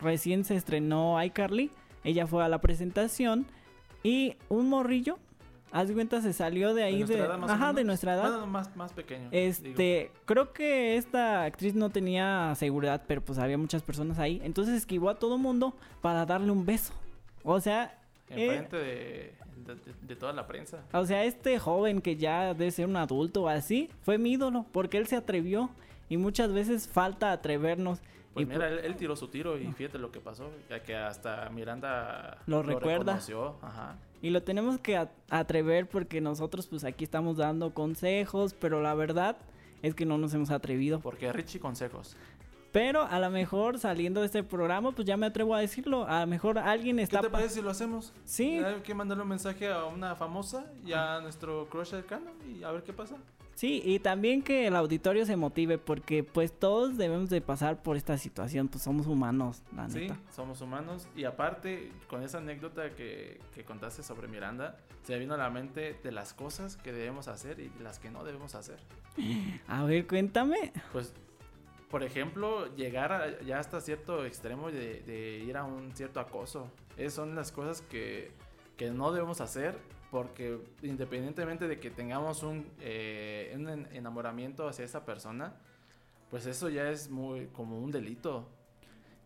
recién 0.00 0.44
se 0.44 0.54
estrenó 0.54 1.20
iCarly, 1.24 1.72
ella 2.04 2.28
fue 2.28 2.44
a 2.44 2.48
la 2.48 2.60
presentación 2.60 3.46
y 4.04 4.36
un 4.48 4.68
morrillo, 4.68 5.18
haz 5.72 5.88
de 5.88 5.94
cuenta, 5.94 6.20
se 6.20 6.32
salió 6.32 6.74
de 6.74 6.82
ahí 6.84 6.94
de, 6.94 6.98
nuestra 7.00 7.24
edad, 7.26 7.38
más 7.38 7.50
ajá, 7.50 7.72
de 7.72 7.84
nuestra 7.84 8.14
edad. 8.14 8.30
Bueno, 8.30 8.46
más, 8.46 8.74
más 8.76 8.92
pequeño. 8.92 9.30
digo. 9.30 9.32
Este, 9.32 10.10
creo 10.24 10.52
que 10.52 10.96
esta 10.96 11.44
actriz 11.44 11.74
no 11.74 11.90
tenía 11.90 12.54
seguridad, 12.56 13.02
pero 13.06 13.20
pues 13.20 13.38
había 13.38 13.58
muchas 13.58 13.82
personas 13.82 14.18
ahí. 14.18 14.40
Entonces 14.44 14.74
esquivó 14.74 15.10
a 15.10 15.18
todo 15.18 15.38
mundo 15.38 15.74
para 16.00 16.24
darle 16.26 16.50
un 16.50 16.64
beso. 16.66 16.92
O 17.44 17.60
sea, 17.60 17.98
eh, 18.30 18.44
Enfrente 18.46 18.76
de, 18.76 19.34
de, 19.66 19.74
de- 19.74 19.94
de 20.02 20.16
toda 20.16 20.32
la 20.32 20.46
prensa. 20.46 20.82
o 20.92 21.04
sea, 21.06 21.24
este 21.24 21.58
joven 21.58 22.00
que 22.00 22.16
ya 22.16 22.54
debe 22.54 22.70
ser 22.70 22.86
un 22.86 22.96
adulto 22.96 23.44
o 23.44 23.48
así, 23.48 23.88
fue 24.02 24.18
mi 24.18 24.32
ídolo, 24.32 24.66
porque 24.72 24.98
él 24.98 25.06
se 25.06 25.16
atrevió. 25.16 25.70
Y 26.10 26.16
muchas 26.16 26.52
veces 26.54 26.88
falta 26.88 27.32
atrevernos. 27.32 28.00
Pues 28.32 28.46
y 28.46 28.48
mira, 28.48 28.68
él, 28.68 28.78
él 28.82 28.96
tiró 28.96 29.14
su 29.16 29.28
tiro 29.28 29.58
y 29.58 29.66
fíjate 29.72 29.98
lo 29.98 30.10
que 30.10 30.20
pasó. 30.20 30.50
Ya 30.70 30.82
que 30.82 30.96
hasta 30.96 31.50
Miranda 31.50 32.38
Lo 32.46 32.62
recuerda. 32.62 33.12
reconoció, 33.14 33.56
Ajá. 33.60 33.96
Y 34.20 34.30
lo 34.30 34.42
tenemos 34.42 34.78
que 34.80 35.06
atrever 35.30 35.88
porque 35.88 36.20
nosotros 36.20 36.66
pues 36.66 36.84
aquí 36.84 37.04
estamos 37.04 37.36
dando 37.36 37.72
consejos, 37.72 38.54
pero 38.58 38.82
la 38.82 38.94
verdad 38.94 39.36
es 39.82 39.94
que 39.94 40.04
no 40.06 40.18
nos 40.18 40.34
hemos 40.34 40.50
atrevido. 40.50 41.00
Porque 41.00 41.32
Richie 41.32 41.60
consejos. 41.60 42.16
Pero 42.72 43.02
a 43.02 43.18
lo 43.18 43.30
mejor 43.30 43.78
saliendo 43.78 44.20
de 44.20 44.26
este 44.26 44.42
programa 44.42 44.92
pues 44.92 45.06
ya 45.06 45.16
me 45.16 45.26
atrevo 45.26 45.54
a 45.54 45.60
decirlo. 45.60 46.06
A 46.06 46.20
lo 46.20 46.26
mejor 46.26 46.58
alguien 46.58 46.96
¿Qué 46.96 47.02
está... 47.04 47.20
te 47.20 47.28
pa- 47.30 47.38
parece 47.38 47.54
si 47.56 47.62
lo 47.62 47.70
hacemos? 47.70 48.12
Sí, 48.24 48.58
Hay 48.58 48.80
que 48.82 48.92
mandarle 48.94 49.22
un 49.22 49.28
mensaje 49.30 49.68
a 49.72 49.84
una 49.86 50.14
famosa 50.16 50.66
y 50.84 50.92
a 50.92 51.20
nuestro 51.20 51.68
crush 51.70 51.88
cercano 51.90 52.30
y 52.46 52.62
a 52.64 52.70
ver 52.72 52.82
qué 52.82 52.92
pasa. 52.92 53.16
Sí, 53.58 53.82
y 53.84 53.98
también 53.98 54.42
que 54.42 54.66
el 54.68 54.76
auditorio 54.76 55.26
se 55.26 55.36
motive 55.36 55.78
porque 55.78 56.22
pues 56.22 56.52
todos 56.52 56.96
debemos 56.96 57.28
de 57.30 57.40
pasar 57.40 57.82
por 57.82 57.96
esta 57.96 58.16
situación, 58.18 58.68
pues 58.68 58.84
somos 58.84 59.06
humanos, 59.06 59.62
la 59.74 59.88
Sí, 59.88 60.00
neta. 60.00 60.16
somos 60.30 60.60
humanos. 60.60 61.08
Y 61.16 61.24
aparte, 61.24 61.90
con 62.08 62.22
esa 62.22 62.38
anécdota 62.38 62.90
que, 62.94 63.40
que 63.54 63.64
contaste 63.64 64.02
sobre 64.02 64.28
Miranda, 64.28 64.76
se 65.02 65.14
me 65.14 65.18
vino 65.18 65.34
a 65.34 65.38
la 65.38 65.50
mente 65.50 65.98
de 66.02 66.12
las 66.12 66.34
cosas 66.34 66.76
que 66.76 66.92
debemos 66.92 67.26
hacer 67.28 67.58
y 67.60 67.70
las 67.82 67.98
que 67.98 68.10
no 68.10 68.24
debemos 68.24 68.54
hacer. 68.54 68.78
A 69.66 69.84
ver, 69.84 70.06
cuéntame. 70.06 70.72
Pues, 70.92 71.12
por 71.90 72.02
ejemplo, 72.02 72.74
llegar 72.76 73.12
a- 73.12 73.40
ya 73.42 73.58
hasta 73.58 73.80
cierto 73.80 74.24
extremo 74.26 74.70
de, 74.70 75.00
de 75.02 75.38
ir 75.44 75.56
a 75.56 75.64
un 75.64 75.96
cierto 75.96 76.20
acoso. 76.20 76.70
Esas 76.96 77.14
son 77.14 77.34
las 77.34 77.50
cosas 77.50 77.80
que, 77.80 78.30
que 78.76 78.90
no 78.90 79.10
debemos 79.12 79.40
hacer 79.40 79.78
porque 80.10 80.58
independientemente 80.82 81.68
de 81.68 81.78
que 81.78 81.90
tengamos 81.90 82.42
un, 82.42 82.66
eh, 82.80 83.52
un 83.54 83.68
enamoramiento 83.92 84.68
hacia 84.68 84.84
esa 84.84 85.04
persona, 85.04 85.54
pues 86.30 86.46
eso 86.46 86.68
ya 86.68 86.90
es 86.90 87.10
muy 87.10 87.46
como 87.48 87.78
un 87.78 87.90
delito. 87.90 88.48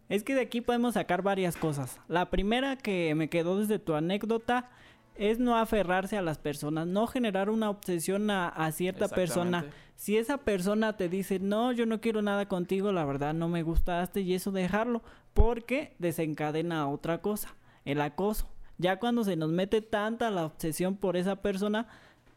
Es 0.09 0.25
que 0.25 0.35
de 0.35 0.43
aquí 0.43 0.61
podemos 0.61 0.95
sacar 0.95 1.23
varias 1.23 1.57
cosas. 1.57 1.99
La 2.09 2.31
primera 2.31 2.77
que 2.77 3.15
me 3.15 3.29
quedó 3.29 3.59
desde 3.59 3.79
tu 3.79 3.95
anécdota 3.95 4.71
es 5.15 5.39
no 5.39 5.57
aferrarse 5.57 6.17
a 6.17 6.23
las 6.23 6.39
personas, 6.39 6.87
no 6.87 7.07
generar 7.07 7.51
una 7.51 7.71
obsesión 7.71 8.31
a, 8.31 8.71
cierta 8.73 9.09
persona. 9.09 9.67
Si 9.97 10.17
esa 10.17 10.39
persona 10.39 10.97
te 10.97 11.09
dice, 11.09 11.39
no, 11.39 11.73
yo 11.73 11.87
no 11.87 12.01
quiero 12.01 12.23
nada 12.23 12.47
contigo, 12.47 12.93
la 12.93 13.05
verdad 13.05 13.35
no 13.35 13.49
me 13.49 13.63
gustaste 13.63 14.21
y 14.21 14.35
eso 14.35 14.51
dejarlo, 14.51 15.03
porque 15.33 15.95
desencadena 15.99 16.89
otra 16.89 17.19
cosa, 17.19 17.55
el 17.85 18.01
acoso. 18.01 18.52
Ya 18.83 18.99
cuando 18.99 19.23
se 19.23 19.37
nos 19.37 19.53
mete 19.53 19.81
tanta 19.81 20.29
la 20.29 20.45
obsesión 20.45 20.97
por 20.97 21.17
esa 21.17 21.37
persona, 21.37 21.87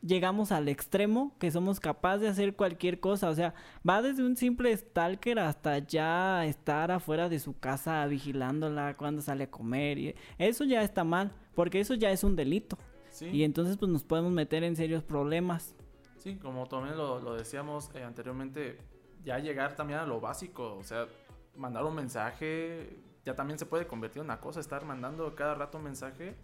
llegamos 0.04 0.52
al 0.52 0.68
extremo 0.68 1.36
que 1.40 1.50
somos 1.50 1.80
capaces 1.80 2.22
de 2.22 2.28
hacer 2.28 2.56
cualquier 2.56 3.00
cosa. 3.00 3.30
O 3.30 3.34
sea, 3.34 3.56
va 3.88 4.04
desde 4.04 4.24
un 4.24 4.38
simple 4.38 4.78
stalker 4.78 5.40
hasta 5.40 5.80
ya 5.80 6.46
estar 6.46 6.92
afuera 6.92 7.30
de 7.30 7.40
su 7.40 7.58
casa 7.58 8.06
vigilándola 8.06 8.96
cuando 8.96 9.24
sale 9.24 9.46
a 9.46 9.50
comer. 9.50 9.98
Y 9.98 10.16
eso 10.38 10.66
ya 10.66 10.84
está 10.84 11.04
mal, 11.04 11.32
porque 11.56 11.80
eso 11.80 11.96
ya 11.96 12.12
es 12.12 12.24
un 12.24 12.36
delito. 12.36 12.78
Y 13.22 13.42
entonces 13.44 13.78
pues 13.78 13.92
nos 13.92 14.04
podemos 14.04 14.32
meter 14.32 14.64
en 14.64 14.76
serios 14.76 15.02
problemas. 15.02 15.74
Sí, 16.18 16.36
como 16.36 16.68
también 16.68 16.96
lo, 16.96 17.34
decíamos 17.34 17.90
eh, 17.96 18.04
anteriormente, 18.04 18.78
ya 19.24 19.40
llegar 19.40 19.76
también 19.76 19.98
a 20.00 20.06
lo 20.06 20.20
básico, 20.20 20.76
o 20.76 20.84
sea, 20.84 21.08
mandar 21.56 21.86
un 21.86 21.96
mensaje, 21.96 23.00
ya 23.26 23.36
también 23.36 23.60
se 23.60 23.66
puede 23.66 23.88
convertir 23.88 24.20
en 24.20 24.26
una 24.26 24.40
cosa, 24.40 24.60
estar 24.60 24.86
mandando 24.86 25.34
cada 25.36 25.56
rato 25.56 25.78
un 25.78 25.86
mensaje 25.86 26.36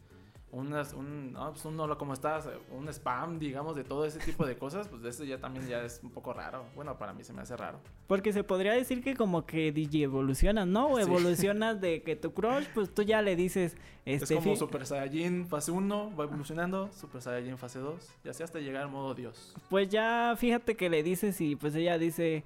unas, 0.51 0.93
un, 0.93 1.31
no, 1.31 1.53
pues 1.53 1.97
¿cómo 1.97 2.13
estás? 2.13 2.49
Un 2.71 2.89
spam, 2.89 3.39
digamos, 3.39 3.75
de 3.75 3.83
todo 3.83 4.05
ese 4.05 4.19
tipo 4.19 4.45
de 4.45 4.57
cosas, 4.57 4.87
pues 4.87 5.03
eso 5.05 5.23
ya 5.23 5.37
también 5.37 5.67
ya 5.67 5.83
es 5.83 6.01
un 6.03 6.11
poco 6.11 6.33
raro. 6.33 6.65
Bueno, 6.75 6.97
para 6.97 7.13
mí 7.13 7.23
se 7.23 7.31
me 7.31 7.41
hace 7.41 7.55
raro. 7.55 7.79
Porque 8.07 8.33
se 8.33 8.43
podría 8.43 8.73
decir 8.73 9.01
que 9.01 9.15
como 9.15 9.45
que 9.45 9.71
DJ 9.71 10.03
evolucionas, 10.03 10.67
¿no? 10.67 10.87
O 10.87 10.99
evolucionas 10.99 11.79
de 11.79 12.03
que 12.03 12.15
tu 12.15 12.33
crush, 12.33 12.65
pues 12.73 12.93
tú 12.93 13.03
ya 13.03 13.21
le 13.21 13.35
dices... 13.35 13.77
Este, 14.03 14.33
es 14.33 14.41
como 14.41 14.55
Super 14.55 14.85
Saiyajin 14.85 15.47
fase 15.47 15.71
1, 15.71 16.15
va 16.19 16.23
evolucionando, 16.23 16.91
Super 16.91 17.21
Saiyajin 17.21 17.57
fase 17.57 17.79
2, 17.79 18.09
y 18.25 18.29
así 18.29 18.43
hasta 18.43 18.59
llegar 18.59 18.83
al 18.83 18.89
modo 18.89 19.13
Dios. 19.13 19.53
Pues 19.69 19.89
ya 19.89 20.33
fíjate 20.37 20.75
que 20.75 20.89
le 20.89 21.03
dices 21.03 21.39
y 21.39 21.55
pues 21.55 21.75
ella 21.75 21.97
dice... 21.97 22.43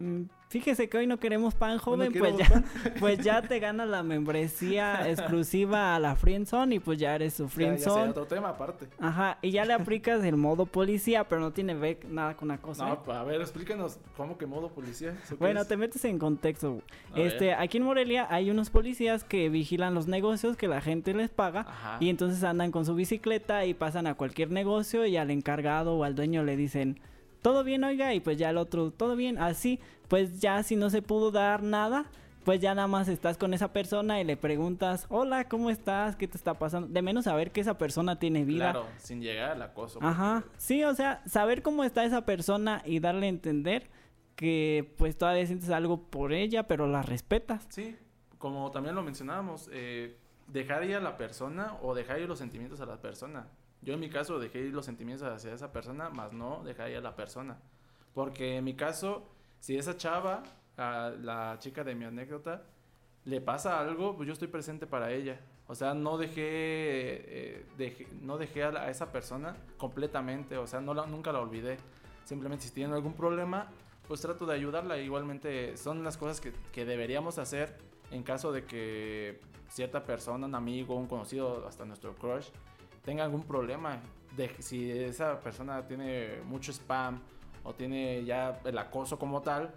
Mm, 0.00 0.22
fíjese 0.48 0.88
que 0.88 0.96
hoy 0.96 1.06
no 1.06 1.20
queremos 1.20 1.54
pan 1.54 1.76
joven, 1.76 2.10
pues 2.18 2.34
ya, 2.38 2.64
pues 3.00 3.18
ya 3.18 3.42
te 3.42 3.60
gana 3.60 3.84
la 3.84 4.02
membresía 4.02 5.06
exclusiva 5.10 5.94
a 5.94 6.00
la 6.00 6.16
Friendzone 6.16 6.76
y 6.76 6.78
pues 6.78 6.98
ya 6.98 7.14
eres 7.14 7.34
su 7.34 7.48
Friendzone. 7.50 8.04
Ya, 8.04 8.10
otro 8.10 8.26
tema 8.26 8.48
aparte. 8.48 8.88
Ajá, 8.98 9.36
y 9.42 9.50
ya 9.50 9.66
le 9.66 9.74
aplicas 9.74 10.24
el 10.24 10.36
modo 10.36 10.64
policía, 10.64 11.24
pero 11.24 11.42
no 11.42 11.52
tiene 11.52 11.74
ver 11.74 11.98
nada 12.08 12.34
con 12.34 12.48
la 12.48 12.56
cosa. 12.56 12.86
No, 12.86 12.94
¿eh? 12.94 13.16
a 13.16 13.22
ver, 13.24 13.42
explícanos 13.42 13.98
cómo 14.16 14.38
que 14.38 14.46
modo 14.46 14.70
policía. 14.70 15.14
Bueno, 15.38 15.66
te 15.66 15.76
metes 15.76 16.02
en 16.06 16.18
contexto. 16.18 16.80
este, 17.14 17.52
aquí 17.52 17.76
en 17.76 17.84
Morelia 17.84 18.26
hay 18.30 18.50
unos 18.50 18.70
policías 18.70 19.22
que 19.22 19.50
vigilan 19.50 19.94
los 19.94 20.06
negocios 20.06 20.56
que 20.56 20.66
la 20.66 20.80
gente 20.80 21.12
les 21.12 21.28
paga 21.28 21.98
y 22.00 22.08
entonces 22.08 22.42
andan 22.42 22.70
con 22.70 22.86
su 22.86 22.94
bicicleta 22.94 23.66
y 23.66 23.74
pasan 23.74 24.06
a 24.06 24.14
cualquier 24.14 24.50
negocio 24.50 25.04
y 25.04 25.18
al 25.18 25.30
encargado 25.30 25.96
o 25.96 26.04
al 26.04 26.14
dueño 26.14 26.42
le 26.42 26.56
dicen 26.56 26.98
todo 27.42 27.64
bien, 27.64 27.84
oiga, 27.84 28.14
y 28.14 28.20
pues 28.20 28.38
ya 28.38 28.50
el 28.50 28.56
otro, 28.56 28.90
todo 28.90 29.16
bien, 29.16 29.38
así, 29.38 29.80
pues 30.08 30.40
ya 30.40 30.62
si 30.62 30.76
no 30.76 30.90
se 30.90 31.02
pudo 31.02 31.30
dar 31.30 31.62
nada, 31.62 32.06
pues 32.44 32.60
ya 32.60 32.74
nada 32.74 32.88
más 32.88 33.08
estás 33.08 33.36
con 33.36 33.54
esa 33.54 33.72
persona 33.72 34.20
y 34.20 34.24
le 34.24 34.36
preguntas, 34.36 35.06
hola, 35.08 35.48
¿cómo 35.48 35.70
estás? 35.70 36.16
¿Qué 36.16 36.26
te 36.26 36.36
está 36.36 36.54
pasando? 36.54 36.88
De 36.88 37.02
menos 37.02 37.24
saber 37.24 37.52
que 37.52 37.60
esa 37.60 37.76
persona 37.76 38.18
tiene 38.18 38.44
vida. 38.44 38.72
Claro, 38.72 38.86
sin 38.96 39.20
llegar 39.20 39.52
al 39.52 39.62
acoso. 39.62 39.98
Ajá, 40.02 40.44
sí, 40.56 40.82
o 40.84 40.94
sea, 40.94 41.22
saber 41.26 41.62
cómo 41.62 41.84
está 41.84 42.04
esa 42.04 42.24
persona 42.24 42.82
y 42.84 43.00
darle 43.00 43.26
a 43.26 43.30
entender 43.30 43.88
que 44.36 44.94
pues 44.96 45.18
todavía 45.18 45.46
sientes 45.46 45.70
algo 45.70 46.02
por 46.02 46.32
ella, 46.32 46.66
pero 46.66 46.86
la 46.86 47.02
respetas. 47.02 47.66
Sí, 47.68 47.96
como 48.38 48.70
también 48.70 48.94
lo 48.94 49.02
mencionábamos, 49.02 49.68
eh, 49.72 50.16
dejar 50.46 50.84
ir 50.84 50.96
a 50.96 51.00
la 51.00 51.16
persona 51.16 51.76
o 51.82 51.94
dejar 51.94 52.20
ir 52.20 52.28
los 52.28 52.38
sentimientos 52.38 52.80
a 52.80 52.86
la 52.86 53.00
persona. 53.00 53.48
Yo 53.82 53.94
en 53.94 54.00
mi 54.00 54.10
caso 54.10 54.38
dejé 54.38 54.60
ir 54.60 54.74
los 54.74 54.84
sentimientos 54.84 55.26
hacia 55.28 55.54
esa 55.54 55.72
persona, 55.72 56.10
más 56.10 56.32
no 56.32 56.62
dejé 56.64 56.90
ir 56.90 56.98
a 56.98 57.00
la 57.00 57.16
persona. 57.16 57.58
Porque 58.14 58.56
en 58.56 58.64
mi 58.64 58.74
caso, 58.74 59.28
si 59.58 59.76
esa 59.76 59.96
chava, 59.96 60.42
la 60.76 61.56
chica 61.58 61.84
de 61.84 61.94
mi 61.94 62.04
anécdota, 62.04 62.64
le 63.24 63.40
pasa 63.40 63.80
algo, 63.80 64.16
pues 64.16 64.26
yo 64.26 64.32
estoy 64.32 64.48
presente 64.48 64.86
para 64.86 65.12
ella. 65.12 65.40
O 65.66 65.74
sea, 65.74 65.94
no 65.94 66.18
dejé, 66.18 66.42
eh, 67.78 68.08
no 68.22 68.38
dejé 68.38 68.64
a, 68.64 68.90
esa 68.90 69.12
persona 69.12 69.56
completamente, 69.78 70.56
o 70.56 70.66
sea, 70.66 70.80
no 70.80 70.94
la, 70.94 71.06
nunca 71.06 71.32
la 71.32 71.40
olvidé. 71.40 71.76
Simplemente 72.24 72.64
si 72.64 72.72
tiene 72.72 72.94
algún 72.94 73.14
problema, 73.14 73.68
pues 74.08 74.20
trato 74.20 74.46
de 74.46 74.54
ayudarla. 74.54 74.98
Igualmente 74.98 75.76
son 75.76 76.02
las 76.02 76.16
cosas 76.16 76.40
que, 76.40 76.52
que 76.72 76.84
deberíamos 76.84 77.38
hacer 77.38 77.78
en 78.10 78.22
caso 78.24 78.52
de 78.52 78.64
que 78.64 79.40
cierta 79.68 80.02
persona, 80.04 80.46
un 80.46 80.54
amigo, 80.54 80.96
un 80.96 81.06
conocido, 81.06 81.66
hasta 81.66 81.84
nuestro 81.84 82.14
crush, 82.16 82.48
tenga 83.02 83.24
algún 83.24 83.42
problema. 83.44 84.00
De, 84.36 84.50
si 84.60 84.90
esa 84.90 85.40
persona 85.40 85.86
tiene 85.86 86.40
mucho 86.44 86.72
spam 86.72 87.20
o 87.64 87.74
tiene 87.74 88.24
ya 88.24 88.60
el 88.64 88.78
acoso 88.78 89.18
como 89.18 89.42
tal, 89.42 89.74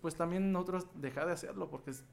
pues 0.00 0.14
también 0.14 0.52
nosotros 0.52 0.86
deja 0.94 1.26
de 1.26 1.32
hacerlo 1.32 1.68
porque 1.68 1.90
es, 1.90 2.04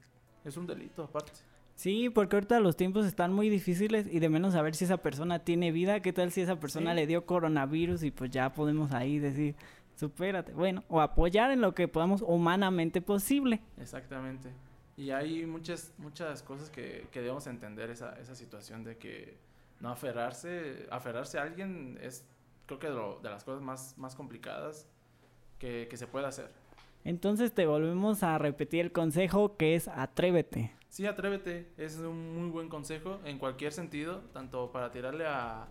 es 0.44 0.56
un 0.56 0.66
delito 0.66 1.04
aparte. 1.04 1.32
Sí, 1.74 2.10
porque 2.10 2.34
ahorita 2.34 2.58
los 2.58 2.76
tiempos 2.76 3.06
están 3.06 3.32
muy 3.32 3.48
difíciles 3.48 4.08
y 4.10 4.18
de 4.18 4.28
menos 4.28 4.54
saber 4.54 4.74
si 4.74 4.84
esa 4.84 4.96
persona 4.96 5.38
tiene 5.38 5.70
vida, 5.70 6.00
qué 6.00 6.12
tal 6.12 6.32
si 6.32 6.40
esa 6.40 6.58
persona 6.58 6.92
le 6.92 7.06
dio 7.06 7.24
coronavirus 7.24 8.02
y 8.02 8.10
pues 8.10 8.32
ya 8.32 8.52
podemos 8.52 8.92
ahí 8.92 9.20
decir, 9.20 9.54
supérate, 9.94 10.52
bueno, 10.52 10.82
o 10.88 11.00
apoyar 11.00 11.52
en 11.52 11.60
lo 11.60 11.76
que 11.76 11.86
podamos 11.86 12.22
humanamente 12.22 13.00
posible. 13.00 13.60
Exactamente. 13.80 14.50
Y 14.96 15.10
hay 15.10 15.46
muchas, 15.46 15.94
muchas 15.98 16.42
cosas 16.42 16.68
que, 16.68 17.06
que 17.12 17.20
debemos 17.20 17.46
entender 17.46 17.90
esa, 17.90 18.18
esa 18.18 18.34
situación 18.34 18.82
de 18.82 18.96
que 18.96 19.36
no 19.80 19.90
aferrarse, 19.90 20.86
aferrarse 20.90 21.38
a 21.38 21.42
alguien 21.42 21.98
es 22.02 22.26
creo 22.68 22.78
que 22.78 22.88
de, 22.88 23.30
las 23.30 23.44
cosas 23.44 23.62
más, 23.62 23.96
más 23.98 24.14
complicadas 24.14 24.86
que, 25.58 25.88
se 25.92 26.06
puede 26.06 26.26
hacer. 26.26 26.50
Entonces 27.02 27.52
te 27.52 27.66
volvemos 27.66 28.22
a 28.22 28.38
repetir 28.38 28.80
el 28.80 28.92
consejo 28.92 29.56
que 29.56 29.74
es 29.74 29.88
atrévete. 29.88 30.72
Sí, 30.88 31.06
atrévete, 31.06 31.72
es 31.76 31.96
un 31.98 32.38
muy 32.38 32.50
buen 32.50 32.68
consejo 32.68 33.18
en 33.24 33.38
cualquier 33.38 33.72
sentido, 33.72 34.20
tanto 34.32 34.70
para 34.70 34.90
tirarle 34.90 35.26
a, 35.26 35.68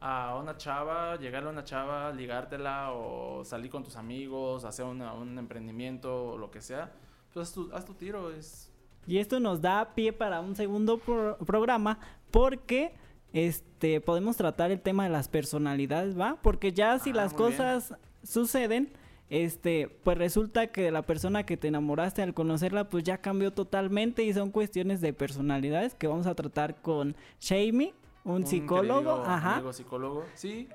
a 0.00 0.36
una 0.40 0.56
chava, 0.56 1.16
llegarle 1.16 1.48
a 1.48 1.52
una 1.52 1.64
chava, 1.64 2.12
ligártela 2.12 2.92
o 2.92 3.44
salir 3.44 3.70
con 3.70 3.84
tus 3.84 3.96
amigos, 3.96 4.64
hacer 4.64 4.84
un 4.84 5.38
emprendimiento 5.38 6.32
o 6.32 6.38
lo 6.38 6.50
que 6.50 6.60
sea, 6.60 6.92
pues 7.32 7.48
haz 7.48 7.54
tu, 7.54 7.70
haz 7.72 7.84
tu 7.84 7.94
tiro. 7.94 8.30
Es... 8.30 8.72
Y 9.06 9.18
esto 9.18 9.40
nos 9.40 9.60
da 9.60 9.94
pie 9.94 10.12
para 10.12 10.40
un 10.40 10.54
segundo 10.54 10.98
programa 10.98 11.98
porque 12.30 12.94
este, 13.32 14.00
podemos 14.00 14.36
tratar 14.36 14.70
el 14.70 14.80
tema 14.80 15.04
de 15.04 15.10
las 15.10 15.28
personalidades, 15.28 16.18
¿va? 16.18 16.38
Porque 16.42 16.72
ya 16.72 16.98
si 16.98 17.10
ah, 17.10 17.14
las 17.14 17.34
cosas 17.34 17.94
suceden, 18.22 18.92
este, 19.30 19.88
pues 20.02 20.18
resulta 20.18 20.66
que 20.66 20.90
la 20.90 21.02
persona 21.02 21.46
que 21.46 21.56
te 21.56 21.68
enamoraste 21.68 22.22
al 22.22 22.34
conocerla, 22.34 22.88
pues 22.88 23.04
ya 23.04 23.18
cambió 23.18 23.52
totalmente 23.52 24.24
y 24.24 24.32
son 24.32 24.50
cuestiones 24.50 25.00
de 25.00 25.12
personalidades 25.12 25.94
que 25.94 26.08
vamos 26.08 26.26
a 26.26 26.34
tratar 26.34 26.82
con 26.82 27.16
Shamey, 27.40 27.94
un, 28.24 28.46
psicólogo, 28.46 29.22
ajá. 29.24 29.62
psicólogo, 29.72 30.24
sí. 30.34 30.68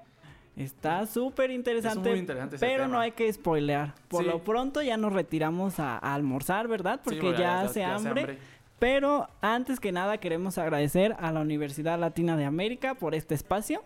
Está 0.56 1.06
súper 1.06 1.52
interesante, 1.52 2.26
pero 2.62 2.88
no 2.88 2.98
hay 2.98 3.12
que 3.12 3.32
spoilear. 3.32 3.94
Por 4.08 4.24
lo 4.24 4.42
pronto 4.42 4.82
ya 4.82 4.96
nos 4.96 5.12
retiramos 5.12 5.82
a, 5.82 5.98
almorzar, 5.98 6.70
¿verdad? 6.70 7.02
Porque 7.04 7.34
ya, 7.38 7.60
hace 7.60 7.84
hambre. 7.84 8.40
Pero 8.80 9.30
antes 9.42 9.80
que 9.80 9.92
nada 9.92 10.18
queremos 10.18 10.58
agradecer 10.58 11.16
a 11.20 11.32
la 11.32 11.42
Universidad 11.42 12.00
Latina 12.00 12.36
de 12.36 12.46
América 12.46 12.96
por 12.96 13.16
este 13.16 13.36
espacio. 13.36 13.82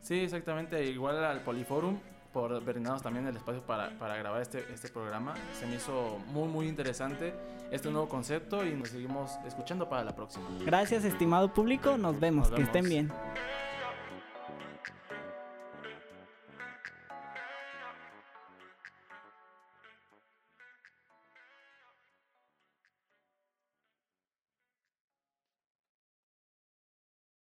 Sí, 0.00 0.20
exactamente, 0.20 0.84
igual 0.86 1.22
al 1.22 1.40
Poliforum 1.40 1.98
por 2.32 2.62
brindarnos 2.62 3.02
también 3.02 3.26
el 3.26 3.36
espacio 3.36 3.60
para, 3.62 3.90
para, 3.98 4.16
grabar 4.16 4.40
este, 4.40 4.64
este 4.72 4.88
programa. 4.88 5.34
Se 5.58 5.66
me 5.66 5.76
hizo 5.76 6.18
muy, 6.28 6.48
muy 6.48 6.68
interesante 6.68 7.34
este 7.70 7.90
nuevo 7.90 8.08
concepto 8.08 8.64
y 8.64 8.70
nos 8.70 8.88
seguimos 8.88 9.32
escuchando 9.46 9.88
para 9.88 10.04
la 10.04 10.14
próxima. 10.14 10.46
Gracias, 10.64 11.04
estimado 11.04 11.52
público. 11.52 11.96
Nos 11.96 12.18
vemos. 12.18 12.50
Que 12.50 12.62
estén 12.62 12.88
bien. 12.88 13.10